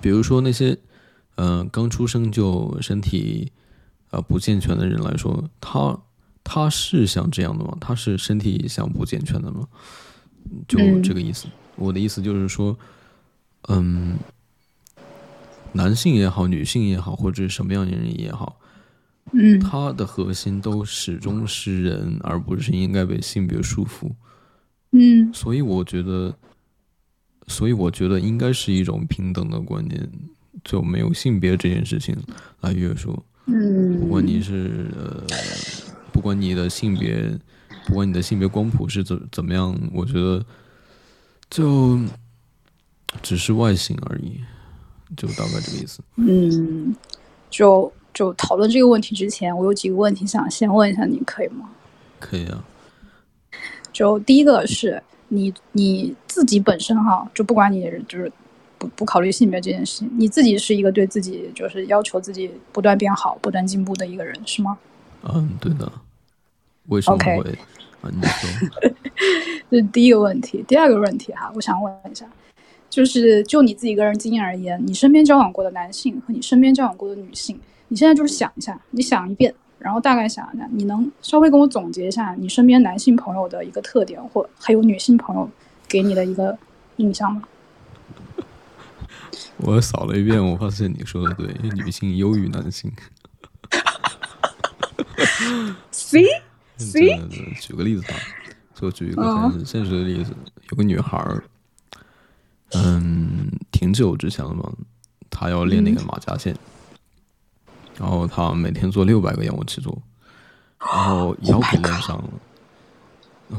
[0.00, 0.76] 比如说那些。
[1.40, 3.52] 嗯，刚出生就身体
[4.10, 5.96] 呃不健全的人来说，他
[6.42, 7.76] 他是想这样的吗？
[7.80, 9.68] 他是身体想不健全的吗？
[10.66, 11.46] 就这个意思。
[11.76, 12.76] 我的意思就是说，
[13.68, 14.18] 嗯，
[15.72, 18.58] 男性也好，女性也好，或者什么样的人也好，
[19.30, 24.10] 嗯，他的核心都始终是人，而不是应该被性别束缚。
[24.90, 26.34] 嗯，所以我觉得，
[27.46, 30.10] 所以我觉得应该是一种平等的观念。
[30.64, 32.16] 就没有性别这件事情
[32.60, 33.22] 来约束。
[33.46, 35.24] 嗯，不管你是呃，
[36.12, 37.38] 不管你的性别，
[37.86, 40.44] 不管你的性别光谱是怎怎么样，我觉得
[41.48, 41.98] 就
[43.22, 44.40] 只是外形而已，
[45.16, 46.00] 就大概这个意思。
[46.16, 46.94] 嗯，
[47.48, 51.70] 就就讨论这个问题之前，我有几个问题想先问一下你，可以吗？
[52.18, 52.62] 可以啊。
[53.92, 58.30] 就第一个是你你自己本身哈，就不管你就是。
[58.78, 64.78] 不不考虑性别这件事情，你自己是一个对自己就是要求自己不断变好、不断进步的一个人，是吗？
[65.24, 65.90] 嗯，对的。
[66.86, 67.58] 为什么会？
[68.00, 68.90] 啊，你说。
[69.70, 72.24] 这是第一个问题，第二个问题哈，我想问一下，
[72.88, 85.50] 就是就你自己个人经验而言，你身边交往过的男性和你身边交往过的女性，你现在就是想一下，你想一遍，然后大概想一下，你能稍微跟我总结一下你身边男性朋友的一个特点，或还有女性朋友
[85.86, 86.56] 给你的一个
[86.96, 87.42] 印象吗？
[89.58, 92.92] 我扫了一遍，我发现你说的对，女性优于男性。
[95.90, 96.24] C
[96.76, 97.18] C，
[97.60, 98.14] 举个例子吧，
[98.74, 100.32] 就举一个很现实的例子，
[100.70, 101.42] 有个女孩儿，
[102.72, 104.72] 嗯，挺久之前了嘛，
[105.28, 106.56] 她要练那个马甲线，
[107.98, 110.00] 然后她每天做六百个仰卧起坐，
[110.78, 112.30] 然后腰给练上了，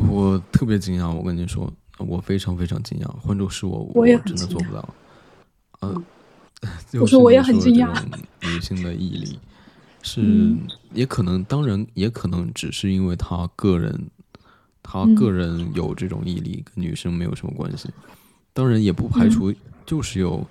[0.10, 4.88] 我特别惊讶，我跟你说，我非常非常惊讶，换做是我，我真的做不到。
[5.82, 6.04] 嗯，
[7.00, 7.94] 我说我也很惊讶，
[8.42, 9.40] 女性的毅力，
[10.02, 14.10] 是嗯也可能，当然也可能只是因为她个人，
[14.84, 17.90] 他嗯个人有这种毅力，跟女生没有什么关系。
[18.54, 19.54] 当然也不排除
[19.86, 20.46] 就是有，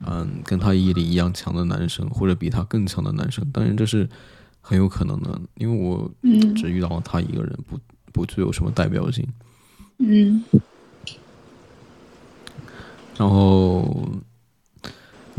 [0.00, 3.48] 嗯，跟她毅力一样强的男生，或者比她更强的男生。
[3.52, 4.08] 当然这是
[4.60, 7.78] 很有可能的，因为我嗯只遇到了他一个人，不
[8.12, 9.24] 不具有什么代表性。
[9.98, 10.42] 嗯
[13.16, 14.08] 然后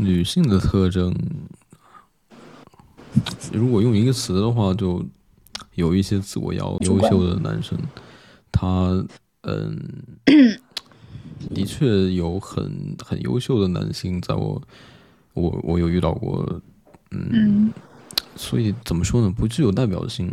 [0.00, 1.14] 女性的特征，
[3.52, 5.04] 如果用一个词的话，就
[5.74, 7.78] 有一些自我要优秀的男生，
[8.50, 9.04] 他
[9.42, 9.78] 嗯，
[11.54, 14.60] 的确有很很优秀的男性，在我
[15.34, 16.60] 我我有遇到过，
[17.10, 17.72] 嗯，嗯
[18.36, 19.30] 所以怎么说呢？
[19.30, 20.32] 不具有代表性。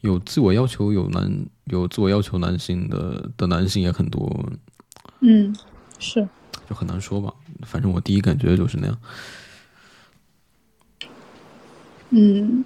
[0.00, 4.44] 有自我要求有男有自我要求男性的的男性也很多，
[5.20, 5.54] 嗯，
[6.00, 6.28] 是，
[6.68, 7.32] 就很难说吧。
[7.62, 8.98] 反正我第一感觉就是那样。
[12.10, 12.64] 嗯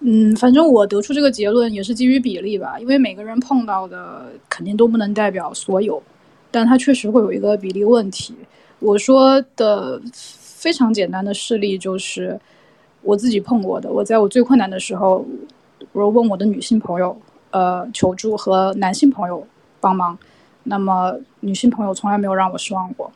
[0.00, 6.02] 嗯，反正我得出这个结论也是基于比例吧，因为每个人碰到的肯定都不能代表所有，
[6.50, 8.34] 但它确实会有一个比例问题。
[8.80, 12.38] 我说的非常简单的事例就是
[13.00, 15.24] 我自己碰过的，我在我最困难的时候，
[15.92, 17.18] 我问我的女性朋友
[17.50, 19.46] 呃求助和男性朋友
[19.80, 20.18] 帮忙，
[20.64, 23.10] 那么女性朋友从来没有让我失望过，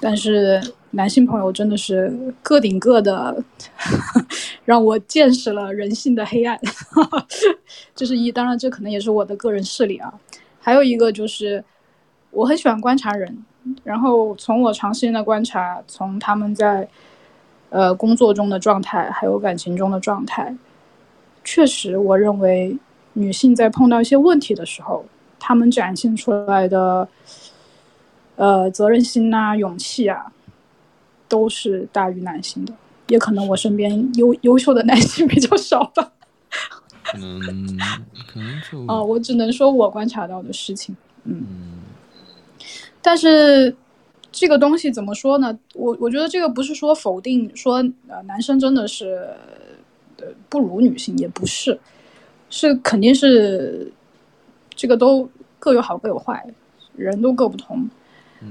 [0.00, 3.42] 但是男性朋友真的是个顶个的，
[4.64, 6.58] 让我见识了人性的黑暗。
[7.94, 10.12] 这是一，当然这可能也是我的个人视力啊。
[10.60, 11.64] 还有一个就是，
[12.30, 13.44] 我很喜欢观察人，
[13.84, 16.88] 然后从我长时间的观察，从他们在
[17.70, 20.56] 呃工作中的状态，还有感情中的状态，
[21.44, 22.78] 确实，我认为
[23.14, 25.04] 女性在碰到一些问题的时候，
[25.38, 27.08] 她们展现出来的
[28.36, 30.32] 呃责任心呐、勇气啊，
[31.28, 32.72] 都是大于男性的。
[33.08, 36.12] 也可能我身边优优秀的男性比较少吧。
[37.16, 37.40] 嗯
[38.26, 40.94] 可能就 哦，我只能说我观察到的事情。
[41.24, 41.82] 嗯
[43.00, 43.74] 但是
[44.30, 45.58] 这个东西怎么说呢？
[45.74, 47.76] 我我觉得这个不是说否定说
[48.08, 49.34] 呃男生真的是
[50.18, 51.80] 呃不如女性，也不是，
[52.50, 53.90] 是肯定是
[54.78, 56.46] 这个都各有好各有坏，
[56.94, 57.90] 人都各不同。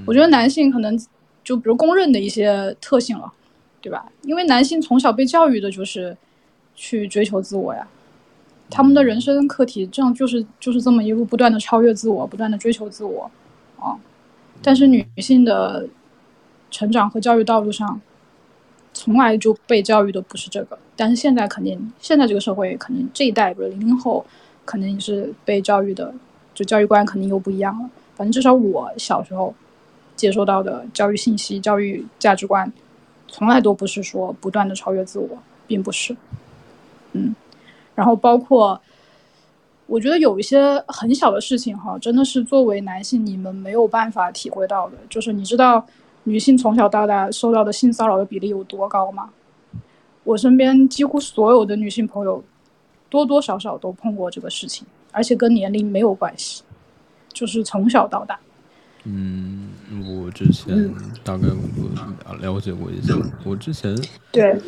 [0.06, 0.94] 我觉得男性可能
[1.42, 3.32] 就比如公认的一些特性了，
[3.80, 4.12] 对吧？
[4.24, 6.14] 因为男性从小被教育的就是
[6.76, 7.88] 去追求自我呀，
[8.68, 13.30] 他们的人生课题这样就是就是这么一路不断的超越自我，不断的追求自我，
[13.78, 13.96] 啊。
[14.62, 15.88] 但是女性的
[16.70, 17.98] 成长和教育道路上，
[18.92, 20.78] 从来就被教育的不是这个。
[20.94, 24.26] 但是现在肯定，现在这个社会肯定这一代，比如零零后，
[24.68, 26.12] 肯定是被教育的，
[26.54, 27.88] 就教育观肯定又不一样了。
[28.14, 29.54] 反正至少我小时候
[30.14, 32.70] 接收到的教育信息、教育价值观，
[33.26, 35.28] 从来都不是说不断的超越自我，
[35.66, 36.14] 并不是。
[37.12, 37.34] 嗯，
[37.94, 38.78] 然后包括。
[39.90, 44.98] 我觉得有一些很小的事情哈，真的是作为男性你们没有办法体会到的。
[45.08, 45.82] 就是你知道
[46.24, 49.30] 女性从小到大受到的性骚扰的比例有多高吗？
[50.24, 52.44] 我身边几乎所有的女性朋友，
[53.08, 56.62] 多多少少都碰过这个事情，而且跟年龄没有关系，
[57.32, 58.38] 就是从小到大。
[59.04, 59.70] 嗯，
[60.06, 60.92] 我之前
[61.24, 63.96] 大概我了解过一下，我之前
[64.30, 64.60] 对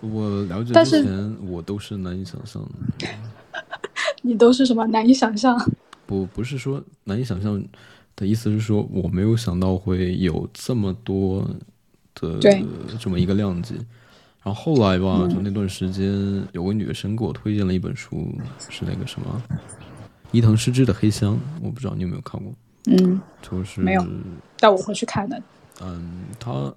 [0.00, 3.08] 我了解但是之前我都是难以想象的。
[4.22, 5.58] 你都是什么难以想象？
[6.06, 7.60] 不不是说难以想象
[8.14, 11.48] 的意思是说我没有想到会有这么多
[12.14, 12.64] 的对
[12.98, 13.74] 这么一个量级。
[14.42, 16.08] 然后后来吧，就那段时间
[16.52, 18.32] 有个女生给我推荐了一本书，
[18.70, 19.42] 是那个什么
[20.32, 22.54] 伊藤诗织的《黑箱》，我不知道你有没有看过，
[22.86, 24.06] 嗯，就是没有。
[24.58, 25.42] 但我会去看的。
[25.82, 26.72] 嗯，他，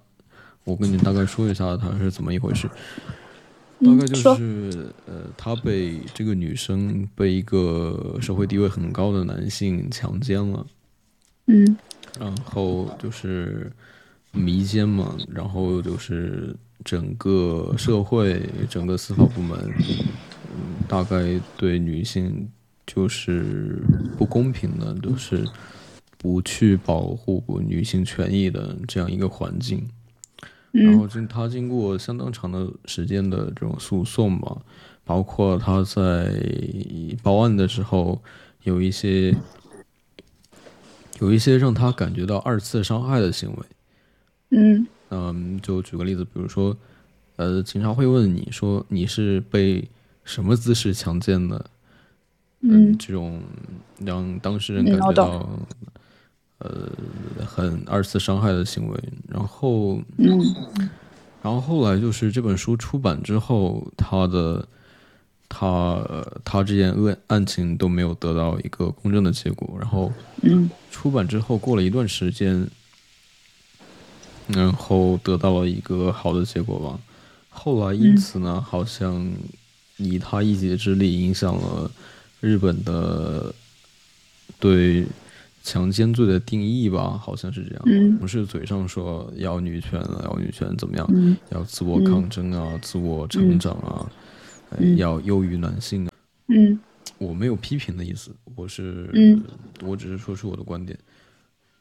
[0.64, 2.68] 我跟你大概说一下他是怎么一回事。
[3.80, 10.66] 大嗯概就是，呃，他被这个女生被一个社会地位很高的男性强奸了，
[11.46, 11.76] 嗯。
[12.20, 13.70] 然后就是
[14.32, 16.54] 迷奸嘛，然后就是
[16.84, 19.58] 整个社会、整个司法部门，
[20.54, 22.48] 嗯，大概对女性
[22.86, 23.82] 就是
[24.18, 25.44] 不公平的，就是
[26.18, 29.88] 不去保护女性权益的这样一个环境。
[30.70, 34.56] 然后嗯经他经过相当长的时间的这种诉讼吧，
[35.04, 36.34] 包括他在
[37.22, 38.20] 报案的时候
[38.64, 39.32] 有一些
[41.20, 43.66] 有一些让他感觉到二次伤害的行为。
[44.50, 46.76] 嗯嗯，就举个例子，比如说，
[47.36, 49.88] 呃，警察会问你说你是被
[50.24, 51.70] 什么姿势强奸的？
[52.66, 53.42] 嗯这种
[53.98, 55.46] 让当事人感觉到
[56.60, 56.88] 呃
[57.44, 58.98] 很二次伤害的行为，
[59.28, 60.40] 然后嗯
[61.42, 64.66] 然后后来就是这本书出版之后，他的
[65.46, 66.02] 他
[66.42, 69.76] 他这件案案情都没有得到一个公正的结果。
[69.78, 72.66] 然后嗯出版之后过了一段时间，
[74.48, 77.00] 然后得到了一个好的结果吧。
[77.48, 79.32] 后来因此呢，好像
[79.96, 81.90] 以他一己之力影响了
[82.40, 83.54] 日本的
[84.58, 85.06] 对
[85.62, 87.82] 强奸罪的定义吧，好像是这样。
[87.86, 94.10] 嗯不是嘴上说要女权了，要女权怎么样，嗯要自我抗争啊，自我成长啊，
[94.96, 96.12] 要优于男性啊。
[96.48, 96.78] 嗯
[97.16, 99.42] 我没有批评的意思，我是，嗯
[99.82, 100.98] 我只是说出我的观点。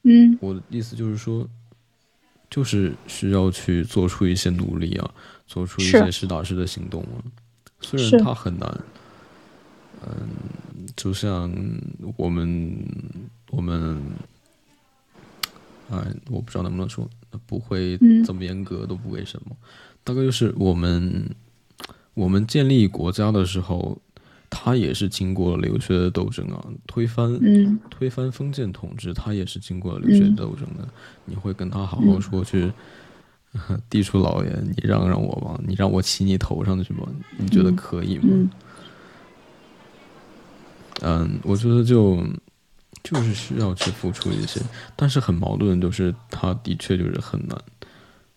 [0.04, 1.46] 嗯我的意思就是说，
[2.54, 5.12] 就是需要去做出一些努力啊，
[5.48, 7.18] 做出一些实打实的行动啊。
[7.82, 8.80] 虽然它很难，
[10.06, 10.30] 嗯，
[10.96, 11.52] 就像
[12.16, 12.78] 我们
[13.50, 14.00] 我们，
[15.90, 15.98] 哎，
[16.30, 17.10] 我不知道能不能说，
[17.48, 19.58] 不会嗯这么严格都不为什么。
[20.04, 21.28] 大概就是我们
[22.14, 23.98] 我们建立国家的时候，
[24.56, 30.88] 它也是经过了留学的斗争啊，推翻嗯推翻封建统治，他也是经过了留学斗争的。
[31.26, 32.72] 你会跟他好好说去，
[33.90, 37.04] 地处老爷，你让让我吧，你让我骑你头上去吧，
[37.38, 38.28] 你觉得可以吗？
[38.30, 38.50] 嗯
[41.02, 42.24] 嗯，我觉得就
[43.04, 44.62] 就是需要去付出一些，
[44.96, 47.58] 但是很矛盾，就是他的确就是很难，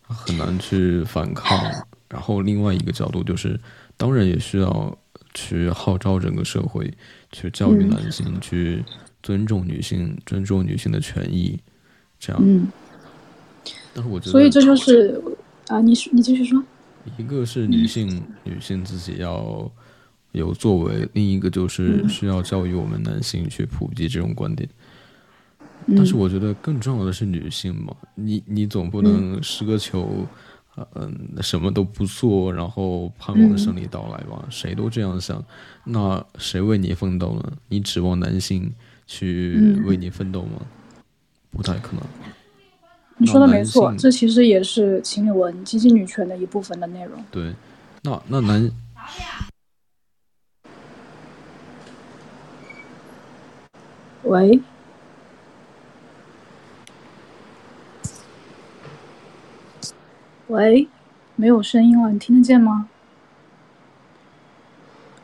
[0.02, 1.60] 很难去反抗。
[2.08, 3.60] 然后另外一个角度就是，
[3.96, 4.96] 当然也需要
[5.36, 6.90] 去号召整个社会，
[7.30, 8.82] 去教育嗯男性，去
[9.22, 11.60] 尊重女性，尊重女性的权益，
[12.18, 12.42] 这样。
[12.42, 12.66] 嗯，
[13.92, 15.20] 但是我觉得，所以这就是
[15.68, 16.64] 啊，你你继续说。
[17.18, 19.70] 一个是女性，女性自己要
[20.32, 24.66] 有作为；另一个就是需要教育我们男性去普及这种观点。
[25.96, 30.26] 但是我觉得更重要的是女性嘛，你你总不能奢求，
[30.94, 34.44] 嗯、什么都不做，然后盼望胜利到来吧？
[34.50, 35.42] 谁都这样想，
[35.84, 37.52] 那谁为你奋斗呢？
[37.68, 38.72] 你指望男性
[39.06, 40.60] 去为你奋斗吗？
[41.50, 42.02] 不太可能。
[43.18, 47.24] 你说的没错，这其实也是情侣文激进女权的一部分的内容。
[47.30, 47.54] 对，
[48.02, 48.70] 那那男
[54.24, 54.60] 喂，
[60.48, 60.88] 喂，
[61.34, 62.88] 没有声音了，你听得见吗？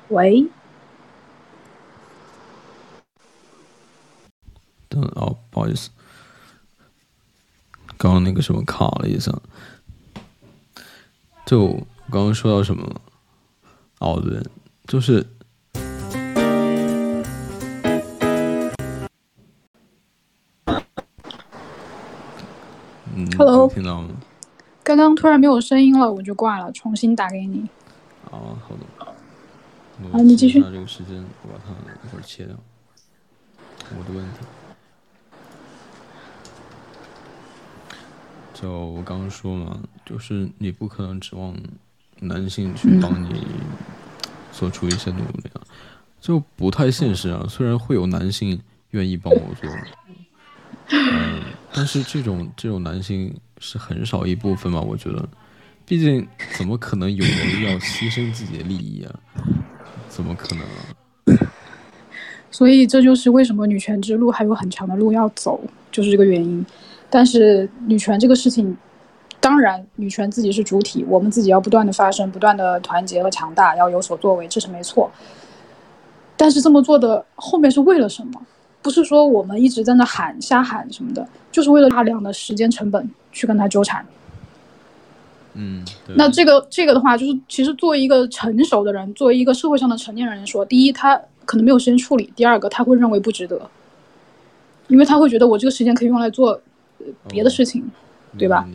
[0.09, 0.49] 喂，
[4.89, 5.91] 等哦，不好意思，
[7.97, 9.33] 刚刚那个什么卡了一下。
[11.47, 13.01] 就我刚刚说到什么了？
[14.01, 14.43] 哦，对，
[14.87, 15.25] 就是
[23.15, 24.09] 嗯 Hello 听到吗？
[24.83, 27.69] 刚刚突然没有声音了，我就挂了，重新打给你。
[28.31, 29.05] 啊，好的。
[29.05, 29.15] 好
[30.13, 31.71] 我你继续记一下这个时间，我把它
[32.05, 32.57] 一会儿切掉。
[33.97, 34.39] 我的问题。
[38.55, 41.55] 就我刚刚说嘛，就是你不可能指望
[42.21, 43.47] 男性去帮你
[44.53, 45.61] 做出一些努力啊，
[46.21, 47.47] 就不太现实啊。
[47.49, 48.61] 虽然会有男性
[48.91, 49.71] 愿意帮我做，
[50.91, 55.27] 嗯，但是这种这种男性是很少一部分吧，我觉得。
[55.87, 59.15] 毕竟，怎么可能有人要牺牲自己的利益啊？
[60.09, 61.39] 怎么可能？
[62.51, 65.61] 所以这就是为什么女权之路还有很长的路要走，
[65.91, 66.65] 就是这个原因。
[67.09, 68.77] 但是女权这个事情，
[69.41, 75.11] 当然女权自己是主体，我们自己要不断的发声，不断的团结和强大，要有所作为，这是没错。
[76.37, 78.41] 但是这么做的后面是为了什么？
[78.81, 84.07] 不是说我们一直在那喊瞎喊什么的，就是为了大量的时间成本去跟他纠缠。
[85.55, 85.85] 嗯，
[86.17, 93.61] 那这个这个的话，就是其实作为一个成熟的人，作为一个社会上的成年人来说，第一，他可能没有时间处理；第二个，他会认为不值得，
[94.89, 96.53] 因为他会觉得我这个时间可以用来做
[97.01, 97.85] 呃别的事情，
[98.39, 98.67] 对吧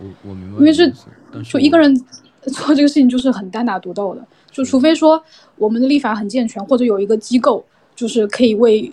[0.00, 0.92] 我我明白因为是
[1.32, 1.96] 我就一个人
[2.42, 5.22] 做这个事情就是很单打独斗的，就除非说
[5.56, 7.64] 我们的立法很健全，或者有一个机构
[7.96, 8.92] 就是可以为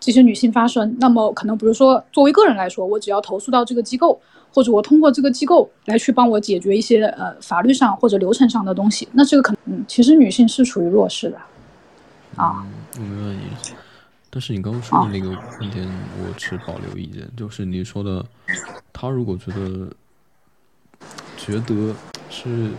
[0.00, 4.18] 这些女性发声，那么可能比如说作为个人来说，我只要投诉到这个机构，
[4.50, 11.36] 或者我通过这个机构来去帮我解决一些呃法律上或者流程上的东西，那这个可能嗯，其实女性是处于弱势的
[12.34, 13.72] 啊，我明白你的意思。
[14.30, 15.86] 但是你刚刚说的那个观点，
[16.18, 17.28] 我持保留意见。
[17.36, 18.24] 就是你说的，
[18.92, 19.90] 他如果觉得
[21.36, 21.94] 觉得
[22.30, 22.70] 是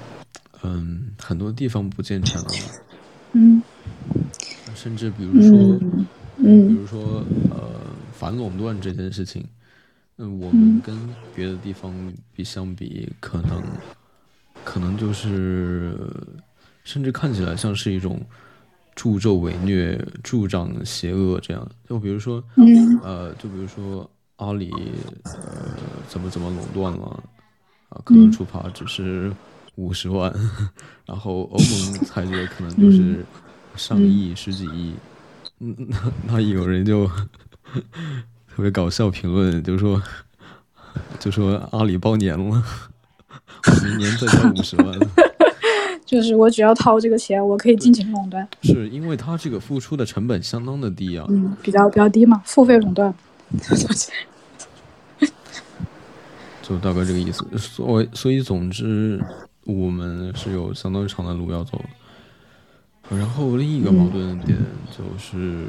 [0.64, 2.48] 嗯很多地方不健全了，
[3.34, 3.62] 嗯
[4.74, 6.08] 甚至比如说、嗯
[6.42, 7.70] 比嗯如说呃
[8.12, 9.46] 反垄断这件事情，
[10.18, 10.98] 嗯，我们跟
[11.36, 11.94] 别的地方
[12.36, 13.62] 比相比，可能
[14.64, 15.96] 可能就是
[16.84, 18.20] 甚至看起来像是一种
[18.96, 21.68] 助纣为虐、助长邪恶这样。
[21.88, 22.44] 就比如说，
[23.04, 24.72] 呃，就比如说阿里
[25.24, 25.70] 呃
[26.08, 27.24] 怎么怎么垄断了
[27.90, 29.32] 啊，可能处罚只是
[29.76, 30.34] 五十万，
[31.06, 33.24] 然后欧盟裁决可能就是
[33.76, 34.94] 上亿、十几亿。
[35.64, 37.08] 嗯，那那有人就
[38.50, 40.02] 特别搞笑评论，就说
[41.20, 42.64] 就说阿里包年了，
[43.84, 45.00] 明年再交五十万。
[46.04, 48.46] 就是我只要掏这个钱，我可以尽情垄断。
[48.64, 51.26] 是因为他这个付出的成本相当的低啊。
[51.30, 53.14] 嗯，比较比较低嘛，付费垄断。
[56.62, 57.46] 就大概这个意思。
[57.58, 59.24] 所所以总之，
[59.64, 61.80] 我们是有相当长的路要走。
[63.18, 64.58] 然后另一个矛盾点
[64.90, 65.68] 就是，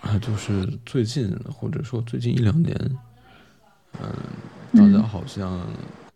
[0.00, 2.76] 啊，就是最近或者说最近一两年，
[4.00, 4.12] 嗯，
[4.72, 5.64] 大家好像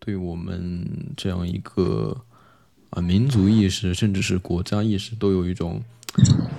[0.01, 0.85] 对我们
[1.16, 2.16] 这样一个
[2.91, 5.81] 啊民族意识，甚至是国家意识，都有一种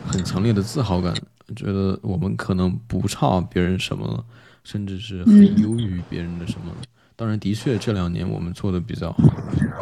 [0.07, 1.13] 很强烈的自豪感，
[1.53, 4.23] 觉得我们可能不差别人什么了，
[4.63, 6.73] 甚至是很优于别人的什么。
[7.17, 9.23] 当然，的确这两年我们做的比较好，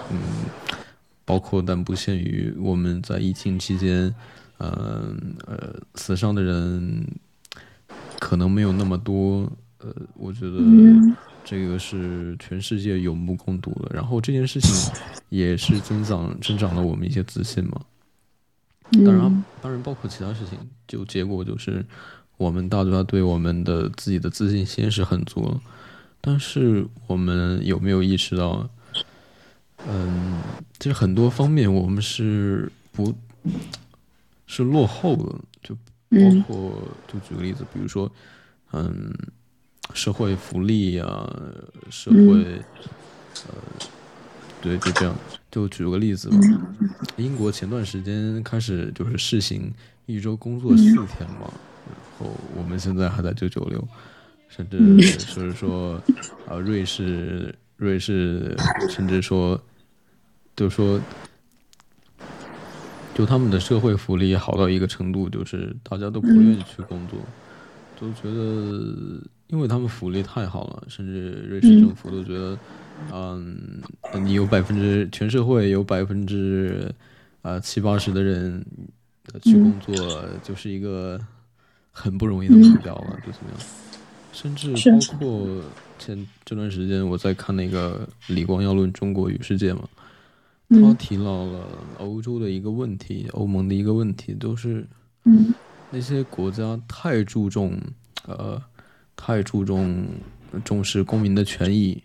[0.10, 0.18] 嗯。
[1.26, 4.14] 包括但不限于我们在疫情期间，
[4.60, 5.12] 呃
[5.48, 7.04] 呃，死伤的人
[8.20, 10.60] 可能没有那么多，呃，我觉得
[11.44, 13.90] 这个是全世界有目共睹的。
[13.92, 14.94] 然后这件事情
[15.30, 17.82] 也是增长增长了我们一些自信嘛。
[19.04, 21.84] 当然，当然包括其他事情，就结果就是
[22.38, 25.60] 我们大家对我们的自己的自信心是很足了，
[26.22, 28.70] 但是我们有没有意识到？
[29.88, 30.42] 嗯，
[30.80, 33.14] 其实很多方面我们是不，
[34.48, 35.76] 是落后的，就
[36.10, 36.72] 包括
[37.08, 38.12] 就举个例子，比如说，
[38.72, 39.14] 嗯，
[39.94, 41.30] 社会福利啊，
[41.90, 42.62] 社会，
[43.48, 43.54] 呃，
[44.62, 45.16] 对，就这样，
[45.52, 46.38] 就举个例子吧。
[47.18, 49.72] 英国前段时间开始就是试行
[50.06, 51.52] 一周工作四天嘛，
[51.86, 53.88] 然后我们现在还在九九六，
[54.48, 54.78] 甚至
[55.18, 56.02] 就是说，
[56.48, 58.56] 啊，瑞士，瑞士
[58.90, 59.62] 甚至说。
[60.58, 60.98] 就说，
[63.14, 67.20] 就他们的社会福利好到一个程度，就是大家都不愿意去工作，
[68.00, 72.58] 都觉得，因为他们福利太好了，甚至瑞士政府都觉得，
[73.12, 73.82] 嗯，
[74.24, 76.90] 你有百分之全社会有百分之
[77.42, 78.66] 啊七八十的人
[79.42, 79.94] 去工作，
[80.42, 81.20] 就是一个
[81.92, 83.60] 很不容易的目标了，就怎么样？
[84.36, 85.48] 甚至包括
[85.98, 89.88] 前这段时间我在看那个李光耀论中国与世界嘛。
[90.68, 91.68] 他提到了
[92.00, 94.86] 欧洲的一个问题，欧盟的一个问题，都是
[95.92, 97.80] 那些国家太注重
[98.28, 98.62] 呃，
[99.16, 100.06] 太注重
[100.64, 102.02] 重视公民的权益。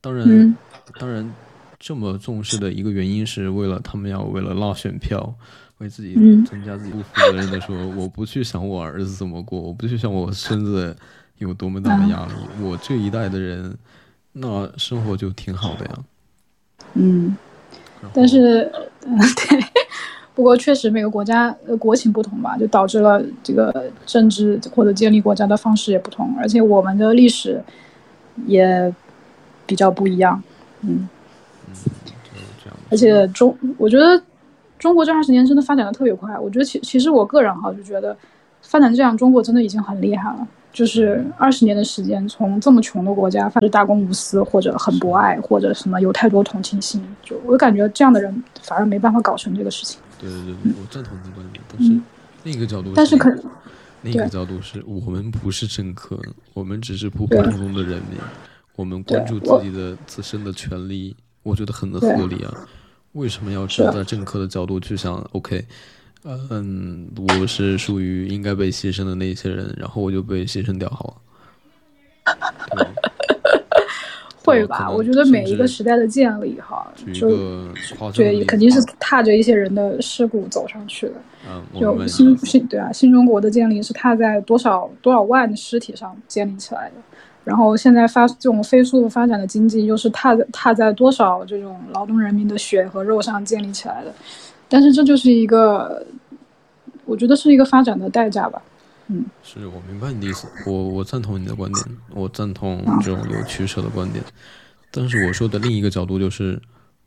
[0.00, 0.56] 当然，
[0.98, 1.32] 当然
[1.78, 5.32] 这么重视的一个原因是为了他们要为了拉选票，
[5.78, 6.14] 为自己
[6.44, 10.96] 增加自己不负责任的说，我不去想我儿子怎么过，我不去想我孙子
[11.40, 12.32] 有多么大的压力，
[12.62, 13.76] 我这一代的人
[14.32, 15.98] 那生活就挺好的呀。
[16.94, 17.36] 嗯。
[18.14, 18.62] 但是，
[19.04, 19.60] 嗯， 对，
[20.34, 27.62] 不过确实每个国家呃国情不同吧，就导致了这个政治或者建立国家的方式也不同，而且我们的历史
[28.46, 28.90] 也
[29.66, 30.42] 比较不一样，
[30.80, 31.06] 嗯，
[32.90, 34.22] 而且中，我觉得
[34.78, 38.16] 中国这二十年真的发展的特别快，我觉得其其实我个人哈就觉得
[38.62, 40.48] 发展这样，中国真的已经很厉害了。
[40.72, 50.00] 就是二十年的时间，从这么穷的国家，发正大公无私，或者很博爱，或者什么有太多同情心，就我感觉这样的人反而没办法搞成这个事情。
[50.18, 52.00] 对对对，我赞同你的观点，但是
[52.44, 53.28] 另一个角度，但是可
[54.02, 56.18] 另一个角度是我们不是政客，
[56.54, 58.18] 我们只是普普通通的人民，
[58.76, 62.54] 我们关注自己的自身的权利，我觉得很合理啊。
[63.12, 65.66] 为什么要站在政客的角度去想？OK。
[66.24, 71.16] 嗯，我是属于应该被牺牲的那些人，然后我就被牺牲掉好
[72.26, 72.36] 了。
[74.42, 74.90] 会吧？
[74.90, 77.28] 我觉得每一个时代的建立，哈，就
[78.12, 81.12] 对，肯定是踏着一些人的尸骨走上去的。
[81.48, 86.94] 嗯，就新新对啊，新中国的建立是踏在多少多少万的尸体上建立起来的。
[87.44, 94.12] 然后现在发这种飞速发展的经济，又是踏在踏在多少这种劳动人民的血和肉上建立起来的。
[94.70, 96.06] 但是这就是一个，
[97.04, 98.62] 我觉得是一个发展的代价吧。
[99.08, 104.24] 嗯，是我明白你的意思，我我赞同你的观点，我赞同这种有取舍的观点。
[104.92, 106.62] 但是我说的另一个角度就是，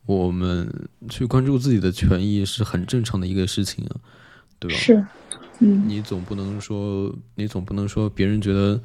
[0.05, 0.70] 我们
[1.07, 3.95] 去关注自己的权益是很正常的一个事情啊，
[4.59, 4.76] 对吧？
[4.76, 5.05] 是，
[5.59, 8.78] 嗯，你总不能说，你总不能说别人觉得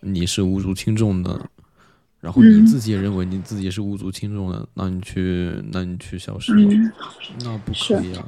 [0.00, 1.48] 你是无足轻重的，
[2.24, 6.92] 然后你嗯自己也认为你自己是无足轻重的，那你去那你去消失吧，嗯
[7.44, 8.24] 那不可以啊，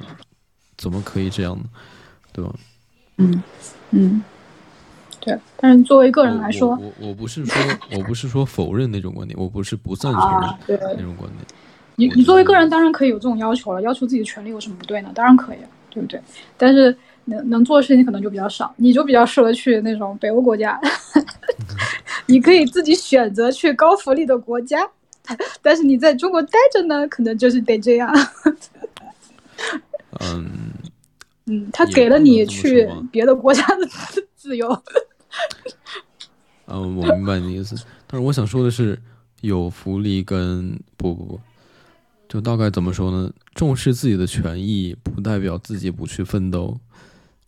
[0.77, 1.65] 怎么可以这样呢？
[2.33, 2.55] 对吧？
[3.17, 3.43] 嗯
[3.93, 4.23] 嗯，
[5.21, 5.39] 对。
[5.57, 7.55] 但是作为个人来说，我我我不是说
[7.97, 10.23] 我不是说否认那种观点，我不是不赞成
[10.69, 11.47] 那种观点。
[11.95, 15.11] 你你作为个人当然可以有这种要求了，要求自己的权利有什么不对呢？
[15.15, 16.21] 当然可以，对不对？
[16.59, 16.95] 但是
[17.25, 20.79] 能能做的事情可能就比较少，你就比较适合去那种北欧国家，
[22.27, 24.89] 你可以自己选择去高福利的国家，
[25.63, 28.13] 但是你在中国待着呢，可能就是得这样。
[30.21, 30.51] 嗯，
[31.47, 34.69] 嗯，他给了你去别的国家的自 自由。
[36.67, 38.99] 嗯，我明白你的意思，但是我想说的是，
[39.41, 41.41] 有福利跟不不不，
[42.29, 43.33] 就大概怎么说呢？
[43.55, 46.77] 重视自己的权益，不代表自己不去奋斗。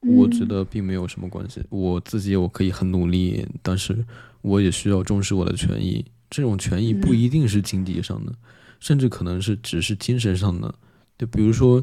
[0.01, 1.61] 我觉嗯得并没有什么关系。
[1.71, 4.05] 我自己我可以很努力，但是
[4.43, 6.05] 我也需要重视我的权益。
[6.31, 8.33] 这种权益不嗯一定是经济上的，
[8.81, 10.75] 甚至可能是只是精神上的。
[11.17, 11.83] 就比如说，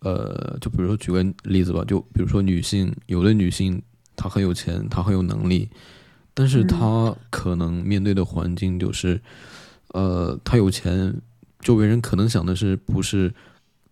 [0.00, 3.82] 呃，就比如说举个例子吧，就比如说女性，有的女性
[4.16, 5.68] 她很有钱，她很有能力，
[6.32, 9.20] 但是嗯她可能面对的环境就是，
[9.88, 11.14] 呃，她有钱，
[11.60, 13.32] 周围人可能想的是不是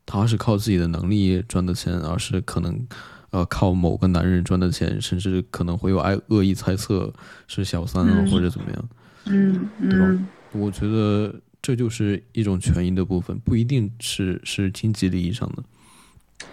[0.07, 2.87] 她是靠自己的能力赚的钱，而是可能
[3.33, 7.13] 呃靠某个男人赚的钱，甚至可能会有爱恶意猜测
[7.49, 8.89] 是小三啊、嗯或者怎么样。
[9.27, 15.63] 嗯对吧嗯我觉得这就是一种权益的部分，不一定是是经济利益上的。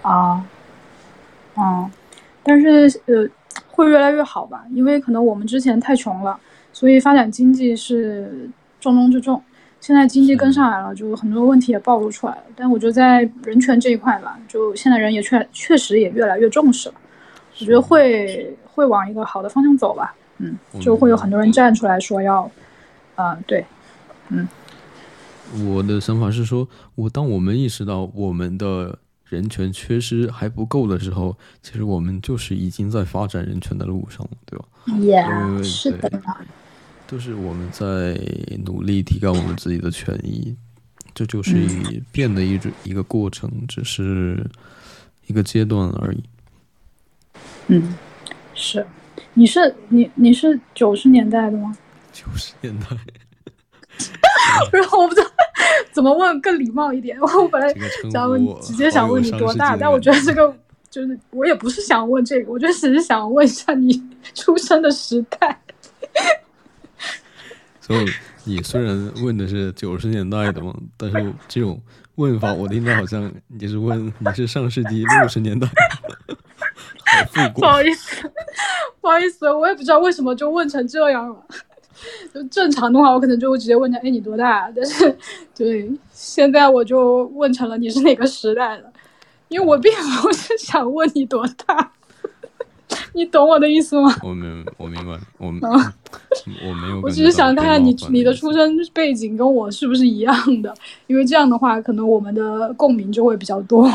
[0.02, 0.46] 啊，
[1.58, 1.92] 嗯，
[2.44, 3.28] 但是呃，
[3.68, 4.64] 会越来越好吧？
[4.72, 6.40] 因为可能我们之前太穷了，
[6.72, 8.50] 所以发展经济是
[8.80, 9.42] 重中之重。
[9.82, 12.44] 现在经济跟上来了，就很多问题也暴露出来了。
[12.56, 16.96] 但我觉得在人权这一块吧，就现在人也确确实也越来越重视了。
[17.60, 20.14] 我觉得会会往一个好的方向走吧。
[20.38, 22.50] 嗯，就会有很多人站出来说要，
[23.16, 23.66] 啊、对，
[24.30, 24.48] 嗯
[25.66, 26.66] 我的想法是说，
[26.96, 34.66] 我当我们意识到我们的人权缺失还不够的时候，其实我们就是已经在发展人权的路上了，对吧？
[35.00, 35.22] 也、
[35.58, 36.10] 对是的
[37.10, 38.16] 对都是我们在
[38.66, 40.56] 努力提高我们自己的权益，
[41.16, 44.46] 这就是一变的一种一个过程，只是
[45.26, 46.24] 一个阶段而已。
[47.68, 47.96] 嗯，
[48.54, 48.86] 是。
[49.34, 51.76] 你是你你是九十年代的吗？
[52.12, 52.88] 九十年代，
[54.72, 55.28] 然后我不知道
[55.92, 57.20] 怎么问更礼貌一点。
[57.22, 57.74] 我本来
[58.12, 60.56] 想问，直接想问你多大，但我觉得这个
[60.90, 64.02] 就是我也不是想问这个，我就只是想问一下你
[64.36, 65.60] 出生的时代。
[67.90, 68.06] 所以
[68.44, 71.82] 你虽然问的是九十年代的嘛， 但是这种
[72.16, 75.68] 问法我听着好像你是问你是上世纪六十年代，
[77.56, 77.66] 不。
[77.66, 78.32] 好意思，
[79.02, 81.44] 不好意思，我也不知道为什么就问成这样了。
[82.32, 84.72] 就正常的话，我可能就会直接问他，哎，你多大？
[84.76, 85.18] 但是，
[85.58, 88.94] 对，现在我就问成了你是哪个时代的，
[89.48, 91.92] 因为我并不是想问你多大，
[93.14, 94.16] 你懂我的意思吗？
[94.24, 95.94] 我明我明白，我啊
[96.68, 97.02] 我没有。
[97.02, 98.60] 我只是想看看你你的出生。
[98.60, 100.74] 生背景跟我是不是一样的，
[101.08, 103.90] 因为这样的话，可能我们的共鸣就会比较多。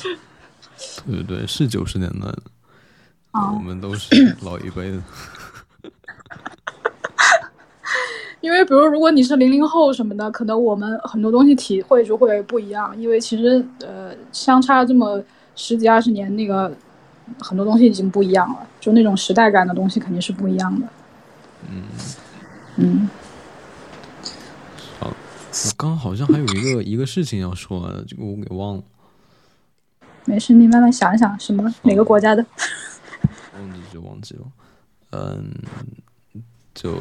[1.06, 2.38] 对对对，是九十年代的，
[3.32, 5.02] 啊我们都是老一辈的。
[8.40, 15.22] 因为比如如果你是零零后什么的，可能我们很多东西体会就会不一样，因为其实呃相差这么
[15.56, 16.70] 十几二十年，那个
[17.40, 20.86] 很多东西已经不一样了，就那种时代感的东西肯定是不一样的。
[21.68, 21.82] 嗯，
[22.76, 23.08] 嗯，
[24.98, 28.82] 好，我刚好像还有一个一个事情要说，这个我给忘了，
[30.24, 32.44] 没事，你慢慢想一想，什么哪个国家的？
[33.58, 34.42] 忘记就忘记了。
[35.10, 35.52] 嗯，
[36.74, 36.96] 就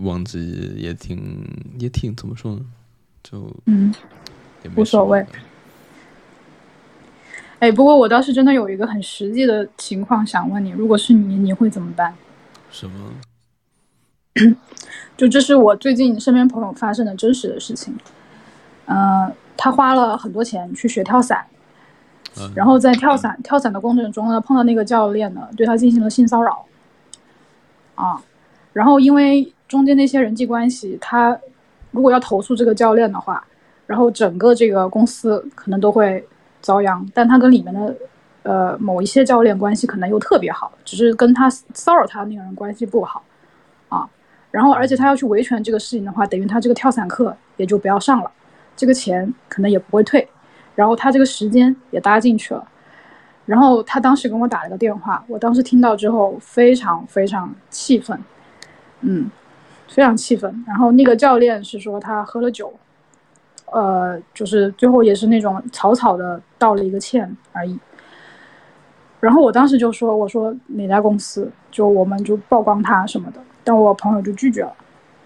[0.00, 1.46] 忘记也挺
[1.78, 2.60] 也挺怎么说呢？
[3.22, 3.94] 就嗯，
[4.62, 5.24] 也没无所谓
[7.64, 12.14] 哎，不过我倒是真的有一个很实际的情况想问你，如果是你，你会怎么办？
[12.70, 13.10] 什么？
[15.16, 17.96] 就这是我最近身边朋友发生的真实的事情。
[18.84, 21.46] 呃，他花了很多钱去学跳伞，
[22.36, 26.66] 嗯然后在跳伞跳伞的过程中呢，碰到那个教练呢，对他进行了性骚扰。
[27.94, 28.22] 啊，
[28.74, 31.40] 然后因为中间那些人际关系，他
[31.92, 33.42] 如果要投诉这个教练的话，
[33.86, 36.28] 然后整个这个公司可能都会
[36.64, 37.94] 遭殃，但他跟里面的
[38.42, 43.22] 呃某一些教练关系可能又特别好，只是跟他骚扰他那个人关系不好
[43.90, 44.08] 啊。
[44.50, 48.30] 然后而且他要去维权这个事情的话，等于他这个跳伞课也就不要上了，
[48.74, 50.26] 这个钱可能也不会退，
[50.74, 52.66] 然后他这个时间也搭进去了。
[53.44, 58.18] 然后他当时跟我打了个电话，我当时听到之后非常非常气愤，
[59.02, 59.30] 嗯，
[59.86, 60.64] 非常气愤。
[60.66, 62.72] 然后那个教练是说他喝了酒，
[63.72, 67.78] 呃，就是最后也是那种草草的道了一个歉而已。
[69.20, 74.74] 然后我当时就说：“我说哪家公司，就我们就曝光他什么的。”但我朋友就拒绝了，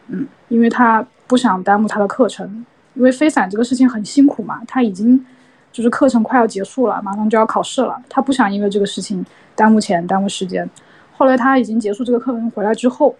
[0.06, 2.64] 嗯，因为他不想耽误他的课程，
[2.94, 5.26] 因为飞伞这个事情很辛苦嘛，他已经
[5.72, 9.26] 就是课程快要结束了，马上就要考试了，他不想因为这个事情
[9.56, 10.70] 耽误钱、耽误时间。
[11.16, 13.16] 后来他已经结束这个课程回来之后，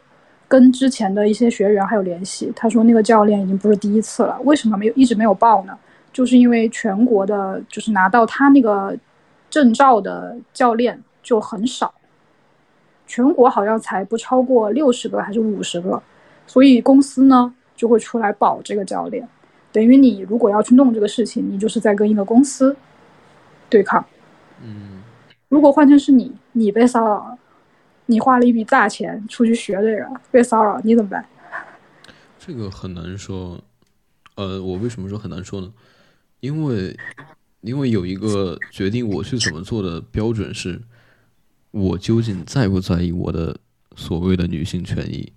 [0.48, 5.78] 跟之前的一些学员还有联系，他说那个教练已经不是第一次了，为什么没有一直没有报呢？
[6.12, 8.96] 就是因为全国的，就是拿到他那个。
[9.50, 11.94] 证照的教练就很少，
[13.06, 16.02] 全国好像才不超过六十个还是五十个，
[16.46, 19.26] 所以公司呢就会出来保这个教练，
[19.72, 22.76] 等于你如果要去弄这个事情，你就是在跟一个公司
[23.70, 24.04] 对抗。
[24.62, 25.02] 嗯，
[25.48, 27.38] 如果换成是你，你被骚扰了，
[28.08, 31.24] 你花了一笔大钱出去学这个被骚扰，你怎么办？
[32.38, 33.62] 这个很难说，
[34.34, 35.72] 呃，我为什么说很难说呢？
[36.40, 36.98] 因为。
[37.62, 40.80] 因为有一个决定我去怎么做的标准是，
[41.72, 43.58] 我究竟在不在意我的
[43.96, 45.32] 所谓的女性权益？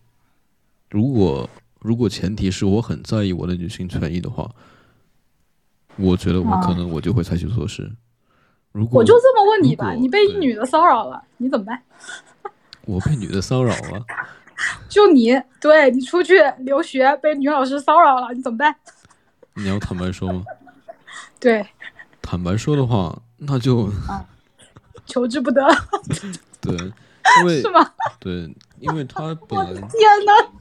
[0.91, 1.49] 如果
[1.79, 4.47] 如果前提是我很在意我的女性权益的话，
[5.95, 7.91] 我觉得我可能我就会采取措施。
[8.71, 11.81] 如果我就这么问你吧，你被一女的骚扰了，你怎么办？
[12.91, 14.05] 我被女的骚扰了？
[14.89, 18.75] 就你，对你出去留学被女老师骚扰了，你怎么办？
[19.55, 20.43] 你要坦白说吗？
[21.39, 21.65] 对。
[22.21, 23.89] 坦白说的话，那就
[25.05, 25.65] 求之不得。
[26.61, 26.75] 对，
[27.39, 27.93] 因为是吗？
[28.19, 29.81] 对，因为他本来天
[30.25, 30.51] 哪！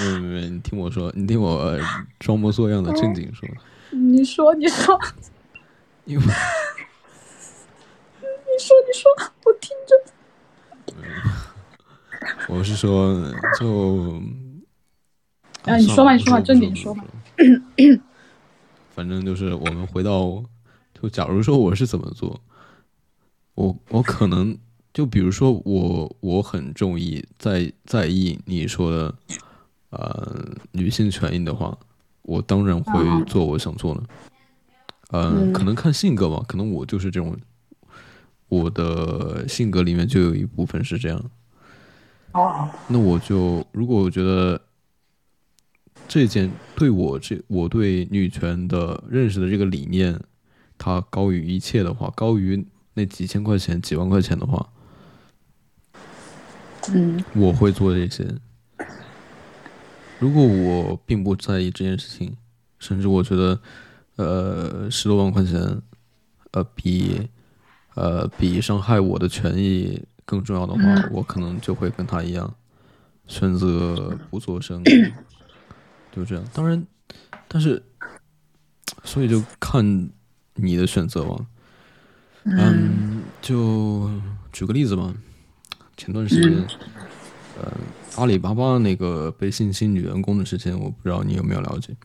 [0.00, 1.76] 没没没，你听我说，你听我
[2.20, 3.48] 装模作样的正经说。
[3.90, 5.00] 你说，你说。
[6.04, 6.30] 因为你
[8.60, 9.10] 说，你说，
[9.44, 10.12] 我听着。
[12.48, 13.22] 我是说，
[13.58, 14.20] 就
[15.64, 17.04] 啊，你说吧，你说吧，正经说吧。
[18.94, 20.42] 反正就是我们回到，
[21.00, 22.40] 就假如说我是怎么做，
[23.54, 24.56] 我我可能
[24.92, 29.14] 就比如说我我很中意在在意你说的，
[29.90, 31.76] 呃女性权益的话，
[32.22, 34.02] 我当然会做我想做的，
[35.10, 37.36] 嗯，可能看性格吧，可能我就是这种，
[38.54, 41.30] 我的性格里面就有一部分是这样，
[42.32, 44.60] 哦，那我就如果我觉得。
[46.06, 50.20] 这件对我这我对女权的认识的这个理念，
[50.76, 54.68] 它高于一切的话，高于那几千块钱、几万块钱的话，
[56.90, 58.26] 嗯，我会做这些。
[60.18, 62.36] 如果我并不在意这件事情，
[62.78, 63.58] 甚至我觉得，
[64.16, 65.80] 呃，十多万块钱，
[66.50, 67.30] 呃，比，
[67.94, 72.54] 呃，比伤害我的权益更重要的话，我可能就会跟他一样，
[73.26, 74.82] 选择不做声。
[76.14, 76.86] 就这样，当然，
[77.48, 77.82] 但是，
[79.02, 80.10] 所以就看
[80.54, 81.46] 你的选择吧。
[82.44, 84.10] 嗯，就
[84.52, 85.12] 举个例子吧。
[85.96, 86.66] 前段时间，
[87.60, 87.72] 呃，
[88.16, 91.96] 阿里巴巴那个被性侵女员工的事情，我不知道你有没有了解。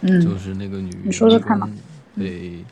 [0.00, 1.68] 嗯，就是那个女你说说看嘛。
[2.16, 2.64] 被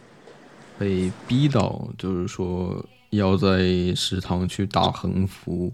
[0.79, 5.73] 被逼到，就是说要在食堂去打横幅。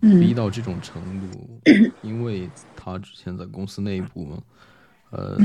[0.00, 1.00] 逼到这种程
[1.30, 1.60] 度，
[2.02, 4.42] 因为他之前在公司内部嘛，
[5.10, 5.38] 呃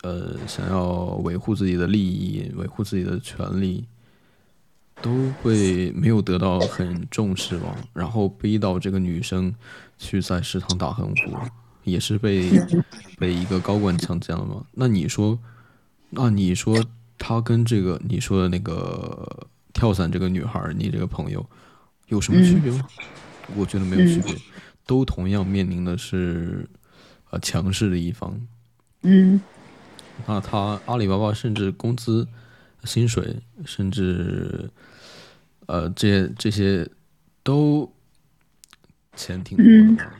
[0.00, 0.86] 呃，想要
[1.16, 3.84] 维护自己的利益，维护自己的权利，
[5.02, 5.10] 都
[5.42, 7.76] 会没有得到很重视嘛。
[7.92, 9.54] 然后逼到这个女生
[9.98, 11.36] 去在食堂打横幅，
[11.84, 12.50] 也是被
[13.18, 14.64] 被一个高管强奸了嘛。
[14.72, 15.38] 那你说，
[16.08, 16.82] 那你说
[17.20, 21.46] 他跟这个你说的那个跳伞这个女孩，你这个朋友
[22.08, 22.88] 有什么区别吗？
[23.54, 24.34] 我觉得没有区别，
[24.86, 26.66] 都同样面临的是，
[27.28, 28.40] 呃，强势的一方。
[29.02, 29.38] 嗯，
[30.26, 32.26] 那他阿里巴巴甚至工资、
[32.84, 34.70] 薪水，甚至，
[35.66, 36.88] 呃，这些这些
[37.42, 37.92] 都
[39.14, 40.10] 钱挺多的，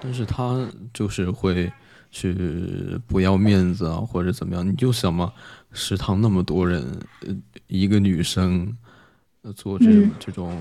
[0.00, 1.72] 但是他就是会
[2.16, 4.66] 去不要面子啊，或者怎么样？
[4.66, 5.32] 你就想嘛，
[5.72, 6.98] 食堂那么多人，
[7.66, 8.76] 一个女生
[9.54, 10.56] 做这种这种。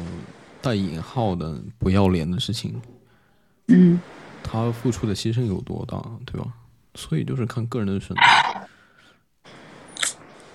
[0.62, 2.82] 带引号的不要脸的事情，
[3.68, 3.99] 嗯，
[4.41, 6.51] 她付出的牺牲有多大，对吧？
[6.95, 8.22] 所以就是看个人的选择。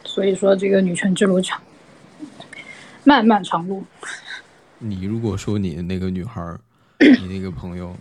[0.04, 1.62] 所以说，这个女权之路长，
[3.04, 3.84] 漫漫长路。
[4.80, 6.58] 你如果说你那个女孩，
[6.98, 7.96] 你那个朋友，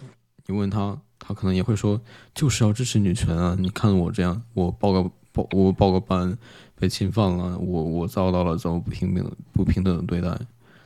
[0.48, 2.02] 你问他，他可能也会说，
[2.34, 3.56] 就是要支持女权啊！
[3.60, 6.36] 你看我这样，我报个报，我报个班
[6.76, 10.40] 被侵犯了，我我遭到了这么不平等不平等的对待，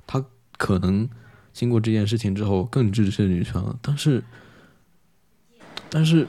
[0.06, 0.24] 他。
[0.56, 1.10] 可能
[1.52, 4.24] 经过这件事情之后更支持女权了，但是，
[5.90, 6.28] 但是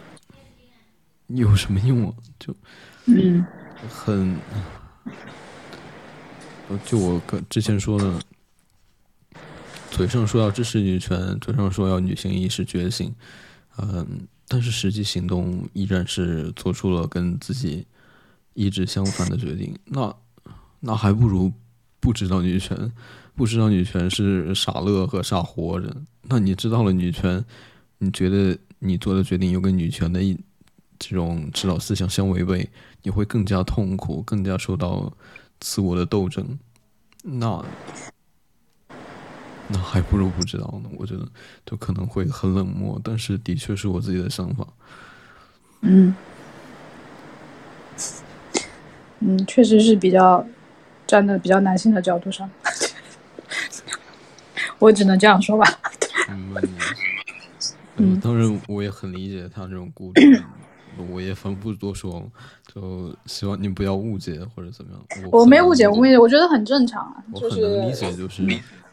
[1.28, 2.14] 有什么用啊？
[2.40, 2.56] 就
[3.04, 3.46] 嗯
[3.88, 4.36] 很，
[6.86, 8.18] 就我跟之前说的，
[9.90, 13.14] 嘴上说要支持女权，嘴上说要女性意识觉醒，
[13.78, 17.86] 嗯，但是实际行动依然是做出了跟自己
[18.54, 20.14] 意志相反的决定，那
[20.80, 21.52] 那还不如
[22.00, 22.92] 不知道女权。
[23.36, 27.44] 不知道女权是傻乐和傻活着，那你知道了女权，
[27.98, 30.38] 你觉得你做的决定又跟女权的一
[31.00, 32.70] 这种指导思想相违背，
[33.02, 35.12] 你会更加痛苦，更加受到
[35.58, 36.56] 自我的斗争，
[37.24, 37.60] 那
[39.68, 40.90] 那还不如不知道呢。
[40.98, 41.26] 我觉得
[41.64, 44.66] 就可能会很冷漠，但是的确是我自己的想法。
[45.80, 46.14] 嗯
[49.20, 50.46] 嗯，确实是比较
[51.06, 52.50] 站在比较男性的角度上。
[54.78, 55.66] 我只能这样说吧。
[57.96, 60.42] 嗯，当然我也很理解他这种顾虑，
[61.10, 62.28] 我也反不多说，
[62.74, 65.30] 就希望你不要误解或者怎么样。
[65.30, 67.22] 我没误解，我也我觉得很正常啊。
[67.32, 68.42] 我很能理解，就是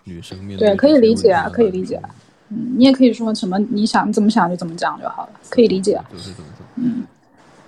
[0.04, 2.02] 女生面对可以理解啊，可以理解。
[2.49, 6.02] 嗯，你也可以说什么你想怎么想就怎么讲就好了，可以理解。
[6.12, 6.68] 就是怎么讲。
[6.76, 7.06] 嗯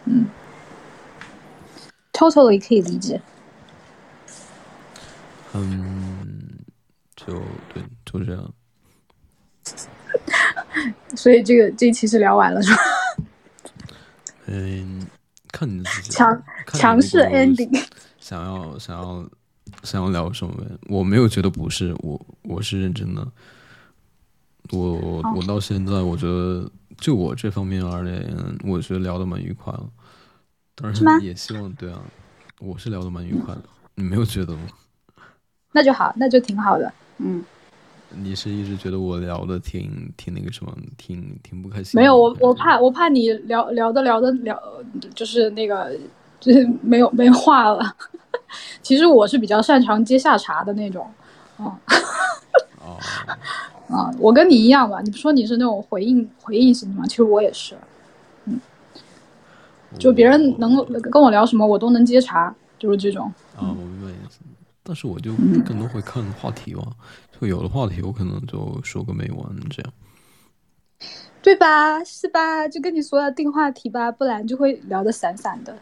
[0.06, 0.26] 嗯
[2.12, 3.22] ，totally 可以理解。
[5.54, 6.60] 嗯。
[7.16, 7.42] 就
[7.74, 8.54] 对，就这样。
[11.16, 12.82] 所以这个这一期是聊完了，是吧？
[14.48, 15.08] 嗯，
[15.50, 16.12] 看你自己。
[16.12, 17.82] 强强势 ending。
[18.20, 19.26] 想要想要
[19.84, 20.54] 想要聊什么？
[20.88, 23.26] 我没有觉得不是，我我是认真的。
[24.72, 29.90] 我我到现在，我觉得就我这方面而言，我觉得聊的蛮愉快了。
[30.76, 32.02] 当然也希望对啊，
[32.60, 33.62] 我是聊的蛮愉快的。
[33.96, 34.62] 你没有觉得吗？
[35.74, 36.92] 那就好，那就挺好的。
[37.18, 37.44] 嗯，
[38.16, 42.00] 你是一直觉得我聊的挺挺那个什么，挺挺不开心？
[42.00, 44.58] 没有，我我怕我怕你聊聊的聊的聊，
[45.14, 45.96] 就是那个
[46.40, 47.96] 就是没有没话了。
[48.82, 51.06] 其实我是比较擅长接下茬的那种，
[51.58, 51.80] 啊，
[52.80, 52.98] 哦，
[53.90, 55.02] 啊， 我跟你一样吧？
[55.02, 57.06] 你不说你是那种回应回应型的吗？
[57.08, 57.76] 其实我也是，
[58.46, 58.60] 嗯，
[60.00, 63.26] 就别人能跟我聊什么，我都能接茬，就是这种。
[63.56, 64.40] 啊，我明白意思。
[64.86, 65.32] 但是我就
[65.66, 66.84] 更多会看话题嘛，
[67.40, 69.40] 就有的话题我可能就说个没完
[69.70, 69.94] 这样，
[71.42, 72.04] 对吧？
[72.04, 72.68] 是吧？
[72.68, 75.74] 就跟你说要定话题吧，不然就会聊得散散的。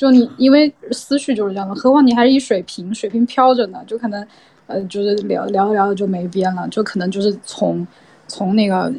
[0.00, 4.26] 就你因为思绪就是这样的，何况你还是一水平，水平飘着呢，就可能
[4.66, 7.86] 呃，就是聊聊着聊着就没边了，就可能就是从
[8.26, 8.90] 从那个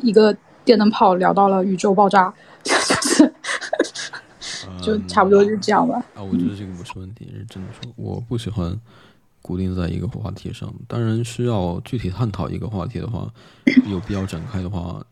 [0.00, 0.32] 一个
[0.64, 2.32] 电灯泡聊到了宇宙爆炸，
[2.62, 3.34] 就是。
[4.80, 5.96] 就差不多就这样吧。
[6.14, 8.78] 啊，我觉得这个不是问题，是真的说，我不喜欢
[9.42, 10.72] 固定在一个话题上。
[10.86, 13.28] 当然，需要具体探讨一个话题的话，
[13.90, 15.02] 有必要展开的话，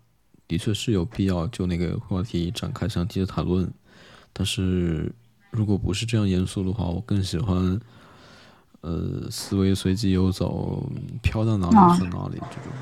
[0.46, 3.68] 的确是有必要就那个话题展开详细的谈论。
[4.32, 5.10] 但是，
[5.52, 7.78] 如果不是这样严肃的话，我更喜欢，
[8.80, 10.82] 呃，思维随机游走，
[11.22, 12.72] 飘到哪里是哪里这种。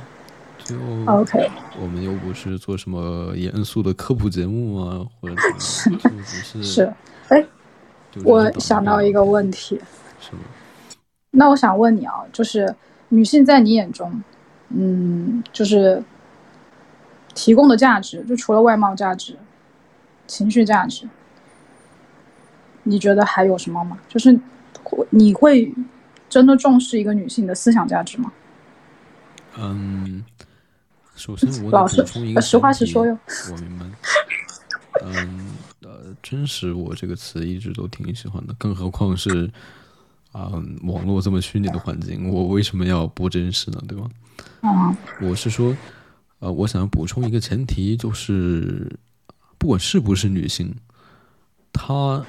[0.62, 1.50] 就 OK，
[1.80, 6.94] 我们又不是做什么严肃的科普节目啊，或者什么，就只是是。
[7.28, 7.44] 哎，
[8.24, 9.80] 我想到一个问题。
[10.20, 10.42] 什么？
[11.32, 12.72] 那我想问你啊，就是
[13.08, 14.22] 女性在你眼中，
[14.68, 16.00] 嗯，就是
[17.34, 19.36] 提供的价值，就除了外貌价值、
[20.28, 21.08] 情绪价值，
[22.90, 23.96] 你觉得还有什么吗？
[24.08, 24.36] 就是
[25.10, 25.72] 你会
[26.28, 28.32] 真的重视一个女性的思想价值吗？
[29.56, 30.24] 嗯。
[31.14, 33.18] 首先，我得补充一个实话实说哟。
[33.52, 33.84] 我明白。
[35.04, 35.50] 嗯，
[35.82, 39.50] 呃，真实，我这个词一直都挺喜欢的，更何况是
[40.32, 40.50] 啊，
[40.82, 43.82] 网络这么虚拟的环境，我为什么要不真实呢？
[43.86, 44.08] 对吧？
[44.62, 44.96] 嗯。
[45.20, 45.76] 我是说，
[46.38, 48.90] 呃，我想要补充一个前提，就是
[49.58, 50.74] 不管是不是女性，
[51.70, 52.24] 她，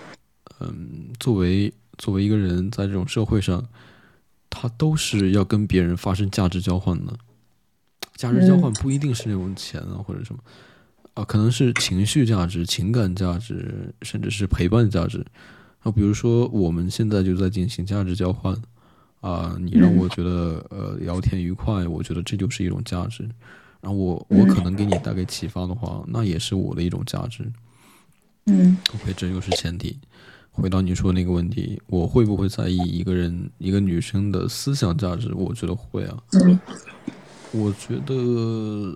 [0.61, 3.67] 嗯，作为作为一个人，在这种社会上，
[4.49, 7.13] 他都是要跟别人发生价值交换的。
[8.15, 10.41] 价值交换不一定是那种钱啊，或者什么
[11.15, 15.25] 啊，可能是情绪价值、情感价值，甚至是陪伴价值。
[15.79, 18.55] 啊，比如说我们现在就在进行价值交换
[19.21, 23.27] 啊，你让我觉得呃聊天愉快，我觉得这就是一种价值。
[23.81, 27.51] 然后我我可能给你带给启发的话，那也是我的一种价值。
[28.45, 29.97] 嗯，OK，这就是前提。
[30.51, 35.33] 回到你说那个问题，我会不会在意一个人一个女生的思想价值？
[35.33, 36.17] 我觉得会啊。
[37.51, 38.95] 我觉得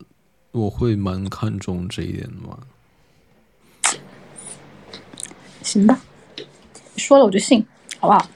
[0.51, 2.59] 我会蛮看重这一点的嘛。
[5.61, 5.99] 行吧，
[6.97, 7.65] 说了我就信，
[7.99, 8.29] 好不好？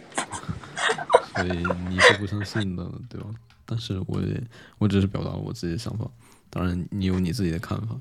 [1.35, 3.27] 所以你是不相信的，对吧？
[3.65, 4.41] 但是我也
[4.79, 6.09] 我只是表达了我自己的想法，
[6.49, 7.95] 当然你有你自己的看法。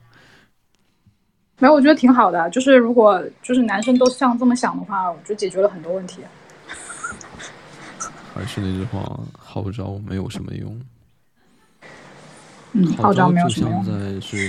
[1.59, 2.49] 没有，我觉得挺好的。
[2.51, 6.23] 就是如果就是男生都像这么想的话，我就解决了很多问题。
[8.35, 10.81] 还是那句话，号召没有什么用。
[12.73, 13.85] 嗯，号召没有什么用。
[13.85, 14.49] 在是，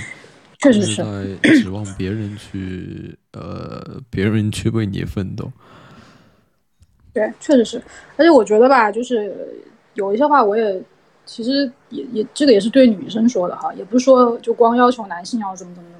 [0.58, 5.50] 确实是在指望别人去，呃，别人去为你奋斗。
[7.12, 7.82] 对，确实是。
[8.16, 9.34] 而且我觉得吧，就是
[9.94, 10.80] 有一些话，我也
[11.26, 15.98] 其实也也这个也是对女生说的哈，也不是说就光要求男性要怎么怎么怎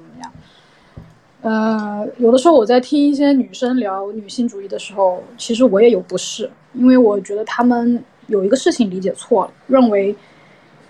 [1.41, 10.15] 呃，有的时候我在听一些女生聊女性主义的时候，其实我也有不适，因为我觉得她们有一个事情理解错了，认为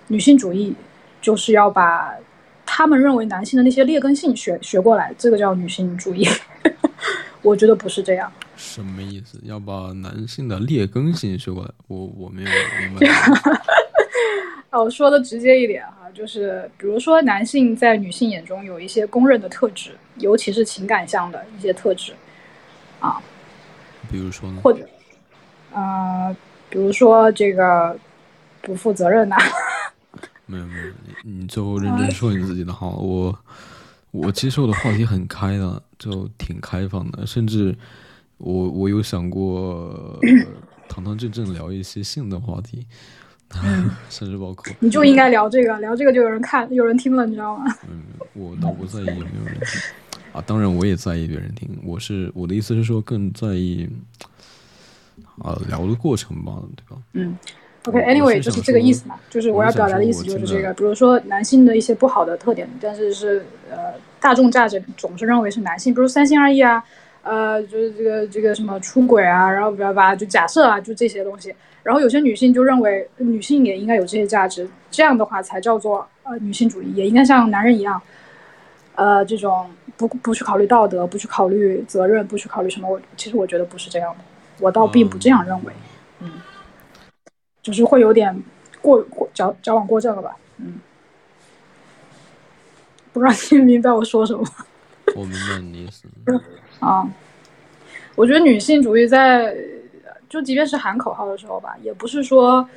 [0.07, 0.75] 女性主义
[1.21, 2.13] 就是要把
[2.65, 6.27] 他们认为男性的那些劣根性学学过来，这个叫女性主义。
[7.41, 8.31] 我觉得不是这样。
[8.55, 9.39] 什么意思？
[9.43, 11.71] 要把男性的劣根性学过来？
[11.87, 12.49] 我我没有
[12.81, 13.07] 明白。
[14.69, 19.91] 哦，说的直接一点哈，就是比如说男性在女性眼中有一些公认的特质。
[20.17, 22.13] 尤其是情感上的一些特质，
[22.99, 23.19] 啊，
[24.11, 24.59] 比如说呢？
[24.61, 24.87] 或者，
[25.71, 26.35] 呃，
[26.69, 27.97] 比如说这个
[28.61, 29.37] 不负责任呐。
[30.45, 30.85] 没有没有，
[31.23, 32.97] 你你就认真说你自己的好。
[32.97, 33.35] 我
[34.11, 37.73] 我接受的话题很开的，就挺开放的，甚至
[38.37, 40.19] 我我有想过
[40.89, 42.85] 堂堂正正聊一些性的话题，
[44.09, 47.65] 甚至包括你就应该聊这个，聊这个就有人看，有人听了，你知道吗？
[47.89, 48.01] 嗯，
[48.33, 49.81] 我倒不在意有没有人听。
[50.33, 51.67] 啊，当然我也在意别人听。
[51.83, 53.89] 我是我的意思是说，更在意
[55.39, 57.01] 啊聊的过程吧，对吧？
[57.13, 57.37] 嗯
[57.85, 59.19] ，OK，Anyway，就是这个意思嘛。
[59.29, 60.73] 就是我要表达的意思就是这个。
[60.73, 66.81] 比如说男性的一些不好的特点，但是是呃大众价值总是认为是男性，比如三心二意啊，
[67.23, 71.53] 呃就是这个这个什么出轨啊，然后巴拉巴拉，就假设啊，就这些东西。
[71.83, 77.99] 然后有些女性就认为女性也应该有这些价值，这样的话才叫做呃女性主义，也应该像男人一样。
[78.93, 79.67] 呃，这种
[79.97, 82.87] 不不去考虑道德，不去考虑责任，不去考虑什么？
[82.87, 84.19] 我其实我觉得不是这样的，
[84.59, 85.73] 我倒并不这样认为，
[86.19, 86.29] 嗯，
[87.63, 88.37] 就是会有点
[88.79, 90.79] 过过矫矫枉过正了吧，嗯，
[93.11, 94.43] 不知道你明白我说什么？
[95.15, 96.07] 我明白你意思。
[96.81, 97.09] 啊，
[98.15, 99.55] 我觉得女性主义在
[100.27, 102.67] 就即便是喊口号的时候吧，也不是说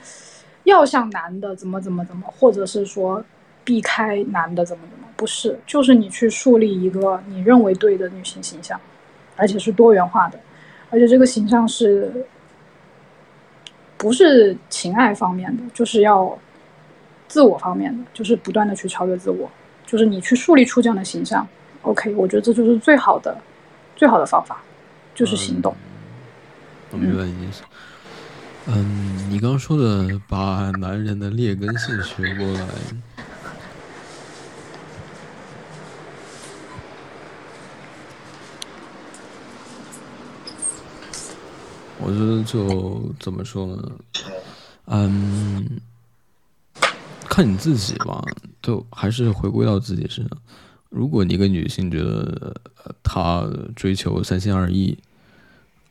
[0.62, 3.24] 要像男的怎么怎么怎么，或者是说。
[3.66, 8.78] 避开男的怎么怎么不是，就是你去树立一个你认为对的女性形象，
[9.36, 10.38] 而且是多元化的，
[10.90, 12.12] 而且这个形象是，
[13.96, 16.38] 不是情爱方面的，就是要
[17.26, 19.50] 自我方面的，就是不断的去超越自我，
[19.86, 21.48] 就是你去树立出这样的形象。
[21.80, 23.34] OK，我觉得这就是最好的，
[23.96, 24.62] 最好的方法，
[25.14, 25.74] 就是行动。
[26.90, 27.62] 我明白你意思。
[28.66, 32.66] 嗯，你刚刚说的把男人的劣根性学过来。
[41.98, 43.92] 我觉得就怎么说呢？
[44.86, 45.80] 嗯，
[47.28, 48.22] 看你自己吧，
[48.60, 50.38] 就还是回归到自己身上。
[50.94, 52.54] 如果你一个女性觉得
[53.02, 54.96] 她追求三心二意，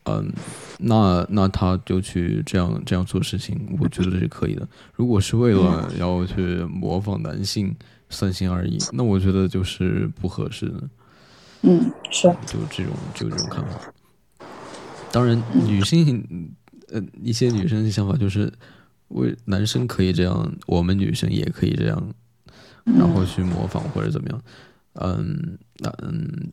[0.05, 0.31] 嗯，
[0.79, 4.65] 那那她就去这样这样做事情，我觉得是可以的。
[4.95, 7.75] 如果是为了要去模仿男性
[8.09, 10.89] 三心二意，那我觉得就是不合适的。
[11.63, 13.93] 嗯，是，就这种就这种看法。
[15.11, 16.49] 当然，女性，
[16.91, 18.51] 呃，一些女生的想法就是，
[19.09, 22.13] 为男生可以这样，我们女生也可以这样，
[22.83, 24.41] 然后去模仿或者怎么样。
[24.41, 24.43] 嗯，
[24.93, 26.51] 那嗯，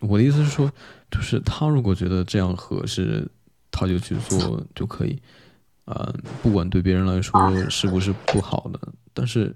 [0.00, 0.70] 我的意思是说，
[1.10, 3.28] 就是他如果觉得这样合适，
[3.70, 5.20] 他就去做就可以。
[5.86, 8.80] 嗯，不管对别人来说是不是不好的，
[9.12, 9.54] 但是，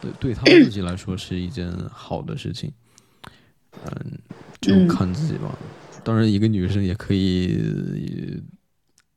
[0.00, 2.72] 对对他自己来说是一件好的事情。
[3.84, 4.18] 嗯，
[4.60, 5.52] 就看自己吧。
[6.04, 8.42] 当然，一个女生也可以。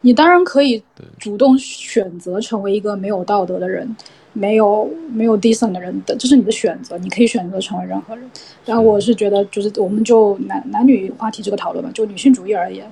[0.02, 0.84] 你当然可以
[1.18, 3.96] 主动选择成为一个没有道德的人，
[4.34, 6.98] 没有没有 decent 的人的，这是你的选择。
[7.00, 8.30] 你可以选择成为任何人。
[8.66, 12.92] 然后我是觉得，就是我们就男男女话题这个讨论吧，就女性主义而言，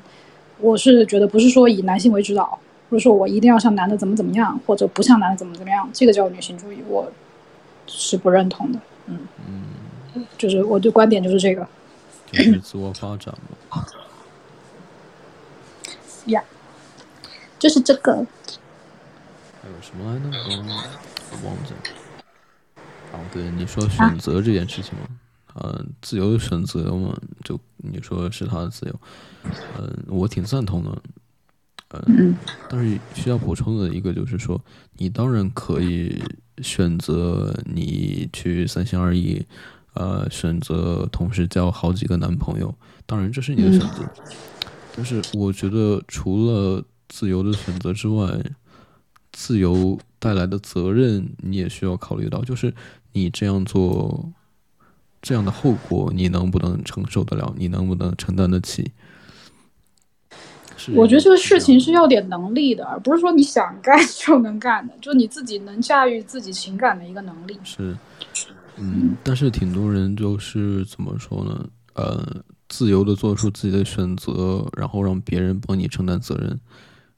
[0.60, 2.58] 我是觉得不是说以男性为指导，
[2.90, 7.12] 不是说我一定要像男的怎么怎么样，或者不像男的怎么怎么样，这个叫女性主义，我
[7.86, 8.80] 是不认同的。
[9.06, 11.68] 嗯嗯，就是我的观点就是这个。
[12.32, 13.32] 就是自我发展
[13.70, 13.86] 嘛。
[16.26, 16.44] 呀，
[17.60, 18.14] 就是这个。
[19.62, 20.26] 还有什么来着？
[21.32, 21.80] 我忘记了。
[23.14, 25.08] 哦，对，你说选择这件事情嘛，
[25.56, 29.00] 嗯，自由的选择嘛，就你说是他的自由，
[29.80, 31.02] 嗯，我挺赞同的。
[32.08, 32.36] 嗯，
[32.70, 34.60] 但是需要补充的一个就是说，
[34.98, 36.22] 你当然可以
[36.62, 39.46] 选择你去三心二意，
[39.94, 42.76] 呃，选择同时交好几个男朋友，
[43.06, 44.04] 当然这是你的选择。
[44.96, 48.26] 但是我觉得，除了自由的选择之外，
[49.32, 52.74] 自由带来的责任你也需要考虑到，就是
[53.14, 54.32] 你这样做，
[55.22, 57.54] 这样的后果你能不能承受得了？
[57.58, 58.92] 你能不能承担得起？
[60.94, 67.58] 我觉得这个事情是要点能力的，而不是说你想干 就能干的，就是你自己能驾驭自己情感的一个能力。
[67.64, 67.98] 是，
[68.78, 71.68] 嗯，但是挺多人就是怎么说呢？
[71.94, 76.60] 呃，自由的做出自己的选择，然后让别人帮你承担责任，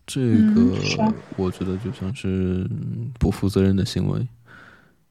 [0.07, 2.67] 这个我觉得就像是
[3.19, 4.27] 不负责任的行为。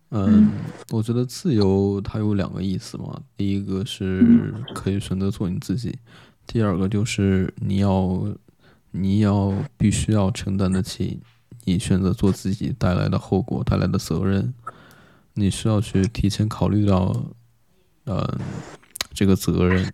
[0.09, 0.51] 嗯，
[0.91, 5.97] 我觉得自由它有两个意思嘛，第一个是可以选择做你自己，
[6.47, 8.35] 第二个就是你要。
[8.93, 11.21] 你要必须要承担得起
[11.65, 14.55] 你选择做自己带来的后果带来的责任，
[15.35, 17.27] 你需要去提前考虑到，
[18.05, 18.39] 呃，
[19.13, 19.93] 这个责任，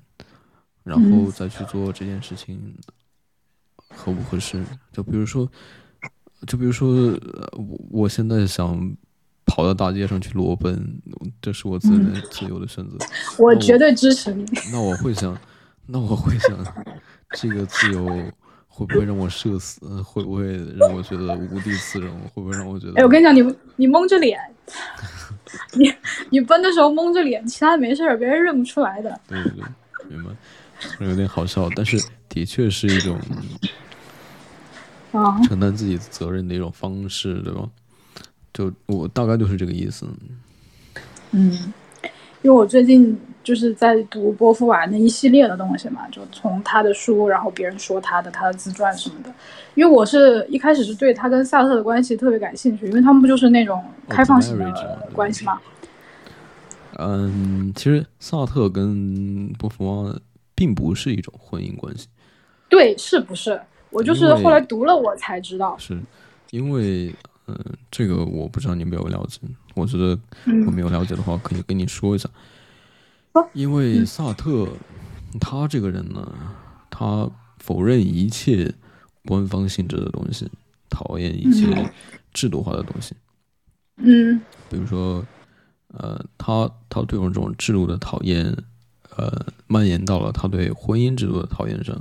[0.84, 2.56] 然后再去做这件事情
[3.94, 4.62] 合不合适。
[4.92, 5.48] 就比如说，
[6.46, 6.88] 就比如说，
[7.52, 8.94] 我我现在想
[9.46, 11.00] 跑到大街上去裸奔，
[11.40, 12.96] 这是我自己自由的选择。
[13.38, 14.44] 我绝对支持你。
[14.70, 15.36] 那我会想，
[15.86, 16.58] 那我会想，
[17.32, 18.22] 这个自由。
[18.74, 20.00] 会不会让我社死？
[20.00, 20.46] 会不会
[20.78, 22.18] 让我觉得无地自容？
[22.32, 22.94] 会不会让我觉得？
[22.94, 24.40] 哎，我跟你讲，你你蒙着脸，
[25.76, 25.92] 你
[26.30, 29.20] 你奔的时候蒙着脸，其他没事儿，别人认不出来的。
[29.28, 29.62] 对对对，
[30.08, 30.30] 明白。
[31.00, 33.18] 有点好笑，但是的确是一种
[35.12, 37.68] 啊承担自己责任的一种方式，对吧？
[38.52, 40.06] 就我大概就是这个意思。
[41.30, 41.52] 嗯，
[42.42, 43.18] 因为我最近。
[43.44, 49.34] 就是在读波伏娃那一系列的东西嘛，就从他的书，然后别人说他的他的自传什么的。
[49.74, 55.60] 因为我是一开始是对他跟萨特的关系特别感兴趣，因为他们不就是那种开放型的关系吗？
[56.98, 60.16] 嗯，其实萨特跟波伏娃
[60.54, 62.08] 并不是一种婚姻关系。
[62.68, 63.60] 对，是不是？
[63.90, 65.76] 我就是后来读了我才知道。
[65.78, 66.00] 是
[66.50, 67.14] 因为，
[67.46, 67.58] 嗯，
[67.90, 69.40] 这个我不知道你有没有了解。
[69.74, 70.18] 我觉得
[70.66, 72.28] 我没有了解的话，可以跟你说一下。
[73.54, 74.68] 因为萨特，
[75.40, 76.32] 他这个人呢，
[76.90, 78.74] 他否认一切
[79.24, 80.50] 官方性质的东西，
[80.90, 81.90] 讨厌一切
[82.34, 83.14] 制度化的东西。
[83.96, 85.24] 嗯，比如说，
[85.88, 88.54] 呃，他他对我这种制度的讨厌，
[89.16, 91.94] 呃，蔓延到了他对婚姻制度的讨厌上。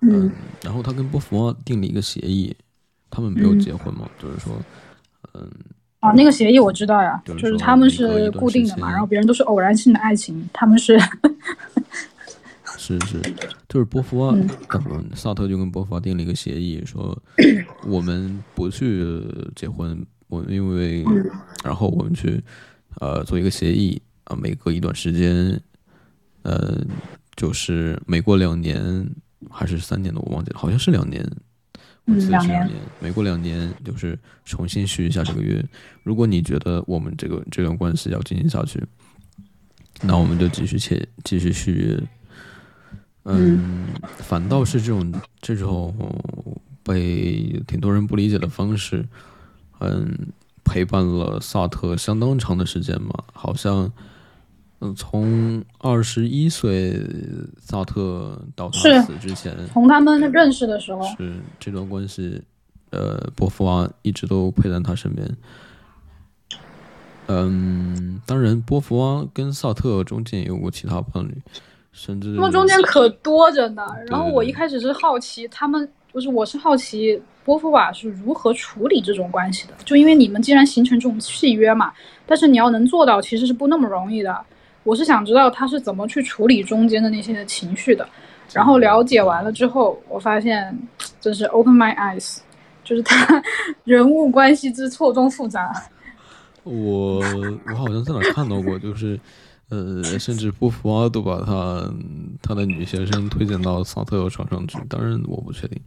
[0.00, 0.30] 嗯，
[0.62, 2.54] 然后他跟波伏娃订了一个协议，
[3.10, 4.56] 他们没有结婚嘛，就是说，
[5.34, 5.50] 嗯。
[6.00, 10.96] 啊，那个协议我知道呀，就是他们是固定的嘛，然后别人都是偶然性的爱情，他们是，
[12.76, 13.20] 是是，
[13.68, 14.36] 就是波伏娃，
[15.14, 17.16] 萨特就跟波伏娃订了一个协议，说
[17.88, 19.02] 我们不去
[19.56, 21.04] 结婚，我因为，
[21.64, 22.40] 然后我们去
[23.00, 25.60] 呃做一个协议啊，每隔一段时间，
[26.46, 26.80] 呃，
[27.34, 29.04] 就是每过两年
[29.50, 31.28] 还是三年的，我忘记了，好像是两年。
[32.04, 32.70] 我记得是两年，
[33.00, 35.60] 每过两年就是重新续一下这个约。
[36.04, 38.80] 如果你觉得我们这个这段关系要进行下去，
[40.02, 42.00] 那我们就继续签，继续续约。
[43.24, 45.92] 嗯，反倒是这种这种
[46.84, 49.04] 被挺多人不理解的方式，
[49.80, 50.16] 嗯，
[50.62, 53.92] 陪伴了萨特相当长的时间嘛，好像。
[54.86, 57.00] 嗯，从二十一岁
[57.58, 62.42] 萨特到他死之前，从他们认识的时候，是这段关系，
[62.90, 65.28] 呃，波伏娃一直都陪在他身边。
[67.28, 71.36] 嗯，当然，波伏娃跟萨特中间也有过其他伴侣，
[71.90, 73.84] 甚至他们中间可多着呢。
[74.06, 79.74] 然后我一开始是好奇他们，不是，我是好奇波伏娃是如何处理这种关系的。
[79.84, 81.92] 就因为你们既然形成这种契约嘛，
[82.26, 84.44] 但是你要能做到，其实是不那么容易的。
[84.86, 88.08] 我是想知道他是怎么去处理中间的那些情绪的，
[88.52, 90.78] 然后了解完了之后，我发现
[91.20, 92.38] 真是 open my eyes，
[92.84, 93.42] 就是他
[93.82, 95.72] 人物关系之错综复杂。
[96.62, 97.18] 我
[97.68, 99.18] 我好像在哪看到过，就是
[99.68, 101.92] 呃，甚至波伏娃都把他
[102.40, 105.80] 他的女学生推荐到萨特床上去，当然我不确定。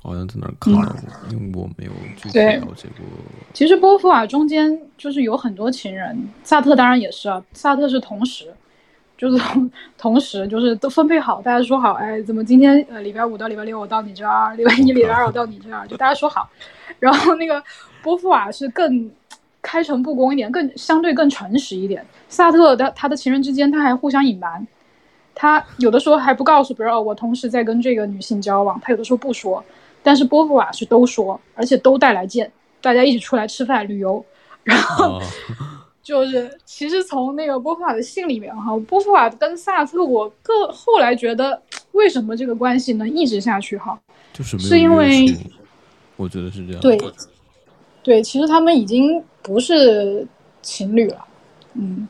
[0.00, 0.94] 好像在哪看到过，
[1.30, 3.04] 因为我没有具体了解过。
[3.52, 7.42] 其实波伏娃中间就是有很多情人，萨特当然也是啊。
[7.52, 8.46] 萨特是同时，
[9.16, 16.48] 就是同 同时就是都分配好，大家说好，哎，怎么今天呃礼拜五到礼拜六我到你这儿，礼拜一、礼拜二我到你这儿，就大家说好。
[17.00, 17.62] 然后那个
[18.02, 19.10] 波伏娃是更
[19.60, 22.06] 开诚布公一点，更相对更诚实一点。
[22.28, 24.64] 萨特的他的情人之间他还互相隐瞒，
[25.34, 29.62] 他有的时候还不告诉，比如哦我同时在跟这个女性交往，他有的时候不说。
[30.02, 32.50] 但是波伏娃是都说，而且都带来见，
[32.80, 34.24] 大家一起出来吃饭旅游，
[34.64, 35.20] 然后。
[36.00, 41.60] 就是其实从那个波伏娃的信里面哈，波伏娃跟萨特，我个后来觉得
[41.92, 44.00] 为什么这个关系能一直下去哈，
[44.32, 45.26] 就是是因为
[46.16, 46.80] 我觉得是这样。
[46.80, 46.98] 对，
[48.02, 50.26] 对，其实他们已经不是
[50.62, 51.26] 情侣了，
[51.74, 52.08] 嗯，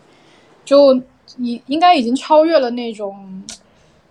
[0.65, 0.95] 就
[1.37, 3.43] 你应该已经超越了那种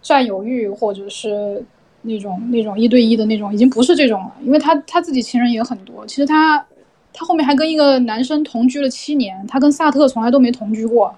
[0.02, 1.64] 占有欲或者是
[2.08, 6.66] 那种那种一对一的那种，已经不是这种了，因为他他自己情人也很多，其实他。
[7.20, 11.12] 他后面还跟一个男生同居了七年，他跟萨特从来都没同居过，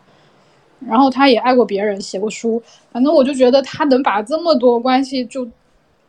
[0.88, 5.45] 然后他也爱过别人，写过书，反正我就觉得他能把这么多关系就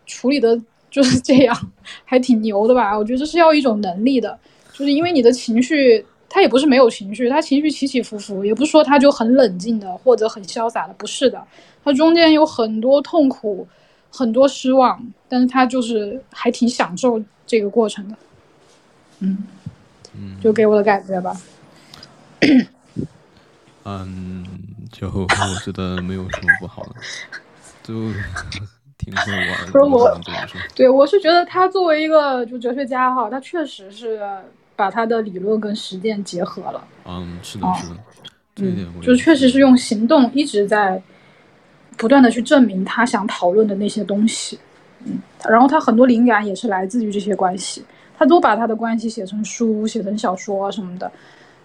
[0.07, 0.57] 处理的
[0.93, 1.73] 就是 这样，
[2.05, 2.97] 还挺牛的吧？
[2.97, 4.39] 我觉得这是要一种能力的，
[4.73, 11.43] 就是因为你的情绪，他也不是没有情绪，他情绪起起伏伏，也不是说他就很冷静的或者很潇洒的，不是的，
[11.83, 13.67] 他中间有很多痛苦，
[14.11, 18.17] 很多失望，但是他就是还挺享受这个过程的，
[19.21, 19.39] 嗯。
[20.41, 21.41] 就给我的感觉吧。
[23.85, 24.45] 嗯，
[24.91, 25.27] 就 我
[25.65, 26.95] 觉得没有什么不好的，
[27.85, 27.95] 就
[28.99, 29.73] 挺会玩的。
[29.73, 30.21] 不是我，
[30.75, 34.21] 对我是觉得他作为一个就哲学家哈，他确实是
[34.75, 36.85] 把他的理论跟实践结合了。
[37.05, 37.97] 嗯，是的，是的，
[38.57, 41.01] 这一点就确实是用行动一直在
[42.01, 44.59] 不断的去证明他想讨论的那些东西。
[45.05, 47.85] 嗯，然后他很多灵感也是来自于这些关系。
[48.19, 51.11] 他都把他的关系写成书、写成小说什么的，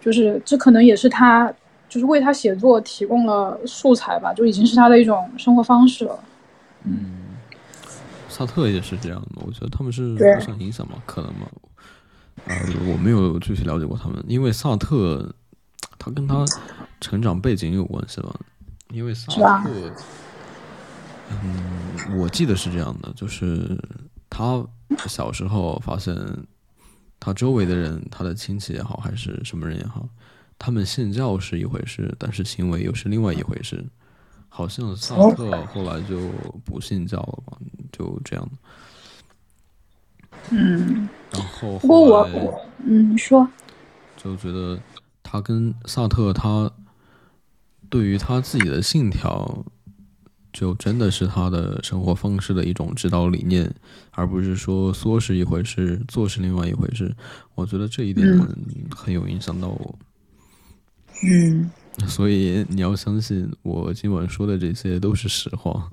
[0.01, 1.51] 就是这可能也是他，
[1.89, 6.19] 就是为他写作提供了素材吧，就已经是他的一种生活方式了。
[6.83, 7.35] 嗯，
[8.29, 10.95] 萨特也是这样的，我觉得他们是互相影响吗？
[11.05, 11.47] 可能吗？
[12.45, 12.55] 呃，
[12.89, 15.33] 我没有具体了解过他们，因为萨特
[15.97, 16.45] 他跟他
[17.01, 18.33] 成长背景有关系吧？
[18.91, 19.69] 因为萨特，
[21.29, 23.77] 嗯，我记得是这样的，就是
[24.29, 24.65] 他。
[25.07, 26.15] 小时候发现，
[27.19, 30.07] 他周围的人，他的亲戚也好，还是什么人也好，
[30.59, 33.83] 他们信教是一回事，但是行为又是另外一回事。
[34.47, 36.29] 好像萨特后来就
[36.63, 37.57] 不信教了吧？
[37.91, 38.49] 就这样。
[40.51, 41.09] 嗯。
[41.31, 41.79] 然后。
[41.79, 43.45] 不过我，嗯，你说。
[44.15, 44.79] 就觉得
[45.23, 46.71] 他跟萨特，他
[47.89, 49.65] 对于他自己的信条。
[50.55, 53.69] 就真的是他的生活方式的一种指导理念，
[54.11, 57.13] 而不是说说是一回事，做是另外一回事。
[57.55, 58.25] 我觉得这一点
[58.89, 59.99] 很有影响到我。
[61.23, 61.69] 嗯，
[62.07, 65.91] 所以你要相信我今晚说的这些都是实话，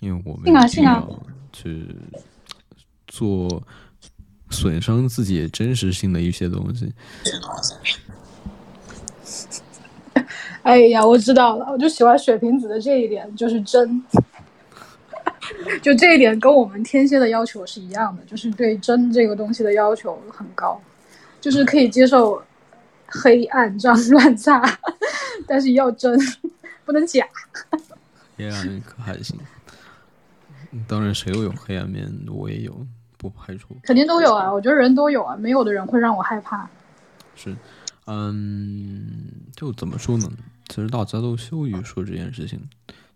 [0.00, 1.22] 因为我没有必要
[1.52, 1.86] 去
[3.06, 3.62] 做
[4.50, 6.92] 损伤自己真实性的一些东西。
[10.68, 14.04] 哎呀，我知道了，我就喜欢水瓶子的这一点，就是真，
[15.80, 20.78] 就这一点跟我们天蝎的要求是一样的，就是对真这个东西的要求很高，
[21.40, 22.42] 就是可以接受
[23.06, 24.62] 黑暗脏乱差，
[25.48, 26.20] 但是要真，
[26.84, 27.26] 不能假。
[28.36, 29.38] 黑暗面可还行，
[30.86, 32.86] 当然谁都有黑暗面，我也有，
[33.16, 33.74] 不排除。
[33.82, 36.68] 肯定都有啊，我觉得人都有啊，没有的人会让我害怕。
[37.34, 37.56] 是，
[38.06, 39.24] 嗯，
[39.56, 40.30] 就怎么说呢？
[40.68, 42.60] 其实大家都羞于说这件事情，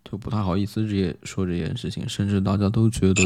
[0.03, 3.23] 就不太好意思直接说这件事情，甚至大家都觉得，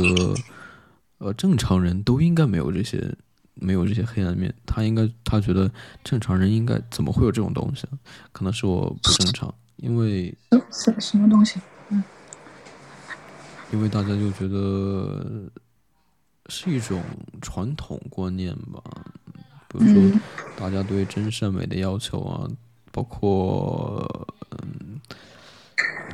[1.20, 3.16] 呃，正常人都应该没有这些，
[3.54, 4.54] 没有这些黑暗面。
[4.66, 5.72] 他应该，他觉得
[6.04, 7.88] 正常人应该怎么会有这种东西？
[8.34, 10.36] 可能是我不正常，因为
[10.72, 11.62] 什什么东西？
[11.90, 12.04] 嗯，
[13.72, 15.50] 因为大家就觉得
[16.50, 17.02] 是一种
[17.42, 18.84] 传统观念吧，
[19.70, 20.20] 比如说
[20.58, 22.46] 大家对真善美的要求啊。
[22.98, 25.00] 包括嗯，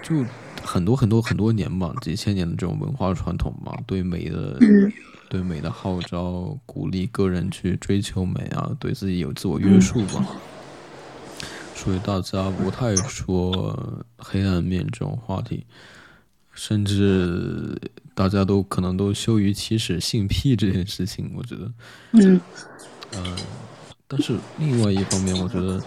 [0.02, 0.26] 就
[0.62, 4.60] 很多很多很多年吧，几千年的这种文化传统吧，对美的
[5.30, 10.28] 对美的号召，鼓励个人去追求美啊，对自己有自我约束吧。
[11.74, 15.66] 所以大家不太说黑暗面这种话题，
[16.52, 17.80] 甚至
[18.14, 21.32] 大家都可能都羞于启齿性癖这件事情。
[21.34, 21.72] 我觉得，
[22.12, 22.42] 嗯，
[23.14, 23.38] 呃，
[24.06, 25.82] 但是另外一方面，我觉得。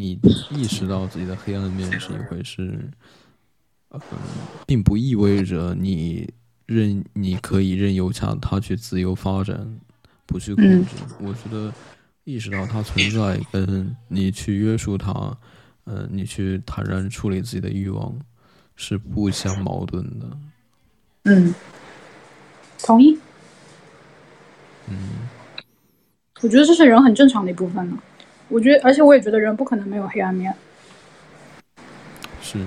[0.00, 0.16] 你
[0.52, 2.88] 意识到自己的黑暗面是一回事，
[3.88, 4.00] 呃，
[4.64, 6.32] 并不意味着你
[6.66, 9.80] 任你可以任由它它去自由发展，
[10.24, 10.90] 不去控制。
[11.20, 11.74] 我觉得
[12.22, 15.36] 意识到它存在，跟你去约束它，
[15.86, 18.16] 嗯，你去坦然处理自己的欲望，
[18.76, 20.38] 是不相矛盾的。
[21.24, 21.52] 嗯，
[22.84, 23.18] 同意。
[24.88, 24.96] 嗯，
[26.40, 27.98] 我觉得这是人很正常的一部分呢。
[28.48, 30.54] 我觉得，而且我也觉得人不可能没有黑暗面。
[32.40, 32.64] 是，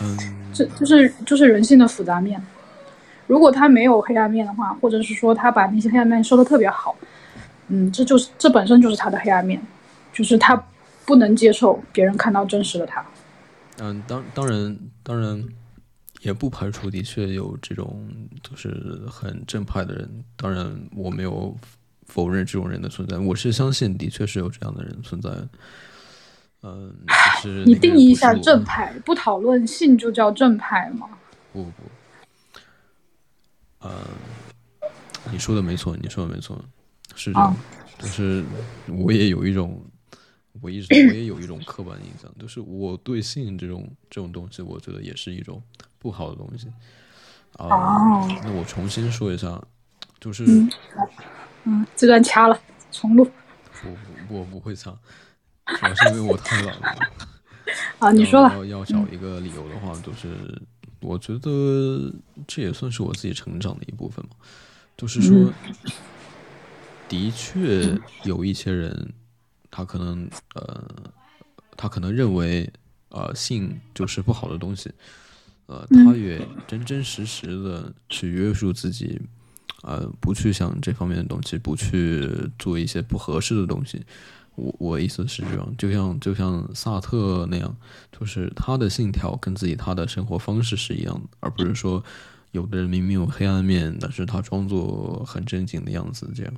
[0.00, 0.16] 嗯，
[0.52, 2.40] 这就是就是人性的复杂面。
[3.26, 6.94] 如果他没有黑暗面的话，或者是说他把那些黑暗面收的特别好，
[7.68, 9.60] 嗯，这就是这本身就是他的黑暗面，
[10.12, 10.54] 就是他
[11.04, 13.04] 不能接受别人看到真实的他。
[13.78, 15.42] 嗯，当当然当然，
[16.20, 18.08] 也不排除的确有这种
[18.42, 20.08] 就是很正派的人。
[20.36, 21.56] 当然，我没有
[22.06, 25.30] 否认这种人的存在，我是相信的确是有这样的人存在。
[26.62, 26.92] 嗯，
[27.42, 31.08] 就是你定义一下正派，不讨论性就叫正派吗？
[31.52, 31.70] 不不。
[33.80, 33.92] 呃，
[35.30, 36.58] 你说的没错，你说的没错，
[37.14, 37.54] 是这样。
[37.98, 38.44] 就是
[38.88, 39.80] 我也有一种，
[40.60, 45.62] 我一直 我也有一种刻板印象，就是我对性这种这种东西，我觉得也是一种
[45.98, 46.66] 不好的东西。
[47.58, 49.62] 啊，那我重新说一下，
[50.18, 50.44] 就是
[51.66, 52.58] 嗯，这段掐了，
[52.90, 53.30] 重录。
[53.84, 54.98] 我我不会唱，
[55.66, 56.98] 主要是因为我太懒了。
[58.00, 58.54] 啊，你说吧。
[58.54, 60.30] 要要找一个理由的话，就是。
[61.00, 62.10] 我觉得
[62.48, 64.30] 这也算是我自己成长的一部分嘛，
[64.96, 65.52] 就是说，
[67.06, 69.12] 的确有一些人，
[69.70, 70.90] 他可能呃，
[71.76, 72.68] 他可能认为
[73.10, 74.90] 呃性就是不好的东西，
[75.66, 79.20] 呃，他也真真实实的去约束自己，
[79.86, 84.04] 呃，不去想这方面的东西，不去做一些不合适的东西。
[84.56, 87.76] 我我意思是这样，就像就像萨特那样，
[88.10, 92.02] 就是他的信条跟自己他的生活方式是一样的，而不是说
[92.52, 96.52] 有的人明明有黑暗面，但是他装作很正经的样子，这样。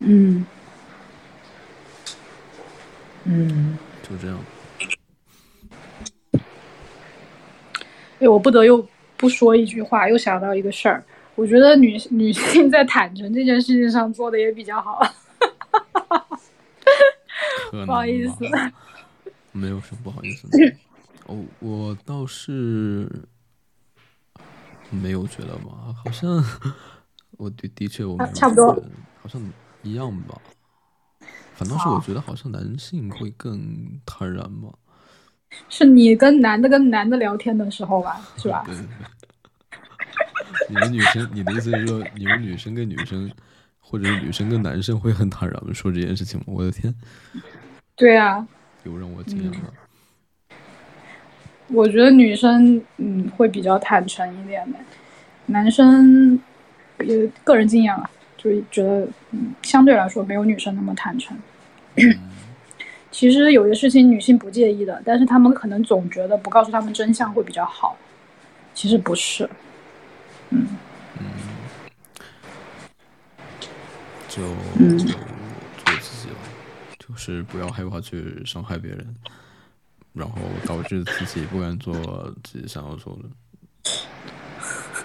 [0.00, 0.44] 嗯，
[3.24, 4.38] 嗯，就这样。
[8.18, 8.88] 哎，我不得又
[9.18, 11.04] 不说一句话，又想到一个事儿，
[11.36, 15.00] 我觉得女女性在坦诚这件事情上做的也比较好。
[17.86, 18.36] 不好意思，
[19.52, 20.58] 没有什么不好意思的。
[21.26, 23.08] 哦，我倒是
[24.90, 26.42] 没有觉得吧，好像
[27.32, 28.72] 我的的确我差不多，
[29.22, 29.40] 好像
[29.82, 30.40] 一样吧。
[31.54, 34.68] 反倒是我觉得好像男性会更坦然吧。
[35.68, 38.62] 是你跟男的跟男的聊天的时候吧，是吧？
[38.66, 39.06] 对 对对。
[40.68, 43.30] 你们女生，你的意思是说你们女生跟女生，
[43.80, 46.46] 或者是女生跟男生会很坦然的说这件事情吗？
[46.48, 46.94] 我的天！
[47.94, 48.46] 对啊，
[48.84, 49.68] 有让我惊讶吗。
[51.68, 54.78] 我觉得女生嗯会比较坦诚一点的，
[55.46, 56.38] 男生
[56.98, 61.36] 有个人经验啊，就是觉得嗯相对来说没有女生那么坦诚。
[63.10, 67.96] 其实有些事情女性不介意的，但是他们可能总觉得不告诉他们真相会比较好，
[68.74, 69.48] 其实不是。
[70.50, 70.68] 嗯。
[71.18, 71.24] 嗯。
[74.28, 74.42] 就
[74.78, 74.98] 嗯。
[76.98, 79.14] 就是不要害怕去伤害别人，
[80.12, 80.36] 然后
[80.66, 81.94] 导致自己不敢做
[82.42, 83.92] 自己想要做的，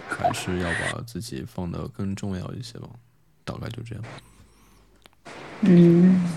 [0.10, 2.90] 还是要把自己放的更重要一些吧。
[3.46, 4.04] 大概就这样。
[5.62, 6.28] 嗯。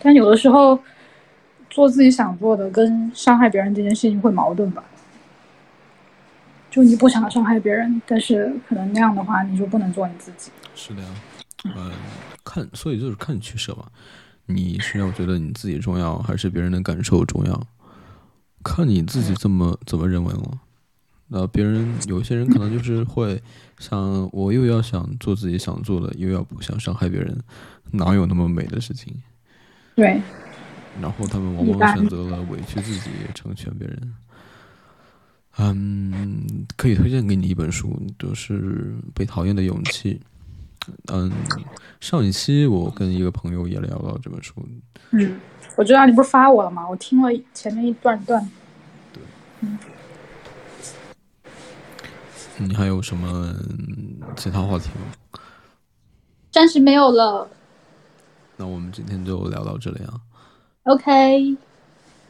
[0.00, 0.76] 但有的时候，
[1.70, 4.82] 做自己想做的跟伤害别人这件事情会矛盾吧？
[6.70, 10.50] 就你不想伤害别人，但是可能那样的话，你就不能做你自己。
[10.74, 11.08] 是的呀。
[11.64, 11.90] 嗯，
[12.44, 13.90] 看，所以就是看你取舍吧。
[14.46, 17.66] 你是要觉得你自己重要，还是别人的感受重要？
[18.62, 20.60] 看你自己怎么怎么认为了。
[21.28, 23.42] 那别人有些人可能就是会
[23.78, 27.36] 想，我又要想做自己想做的，又要不想伤害别人，
[27.90, 29.12] 哪有那么美的事情？
[29.96, 30.20] 对。
[31.00, 34.14] 然后他们往往选择了委屈自己，成全别人。
[35.58, 38.60] 嗯，可以推荐给你一本书，就是
[39.14, 40.20] 《被讨厌的勇气》。
[41.12, 41.32] 嗯，
[42.00, 44.54] 上一期我跟一个朋友也聊到这本书。
[45.12, 45.40] 嗯，
[45.76, 46.88] 我知道你不是发我了吗？
[46.88, 48.48] 我听了前面一段段。
[49.12, 49.22] 对。
[49.60, 49.78] 嗯。
[52.58, 53.54] 你还有什么
[54.36, 55.40] 其他话题吗？
[56.50, 57.48] 暂时没有了。
[58.56, 60.20] 那我们今天就聊到这里啊。
[60.84, 61.56] OK，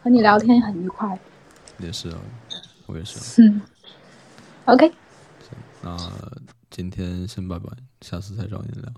[0.02, 1.18] 和你聊天很愉快。
[1.78, 2.18] 也是啊，
[2.86, 3.42] 我也是。
[3.42, 3.60] 嗯。
[4.66, 4.88] OK。
[4.88, 5.96] 行，那。
[6.68, 7.70] 今天先拜拜，
[8.02, 8.92] 下次再找你聊。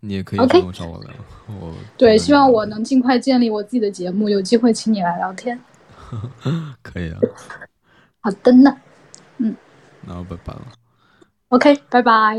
[0.00, 1.10] 你也可以不用找我聊。
[1.46, 5.56] 我对，希望我能尽快建立我自己的节目，有机会请你来聊天。
[6.82, 7.20] 可以啊。
[8.20, 8.76] 好的呢，
[9.36, 9.54] 嗯。
[10.04, 10.62] 那我拜拜了。
[11.50, 12.36] OK，拜拜。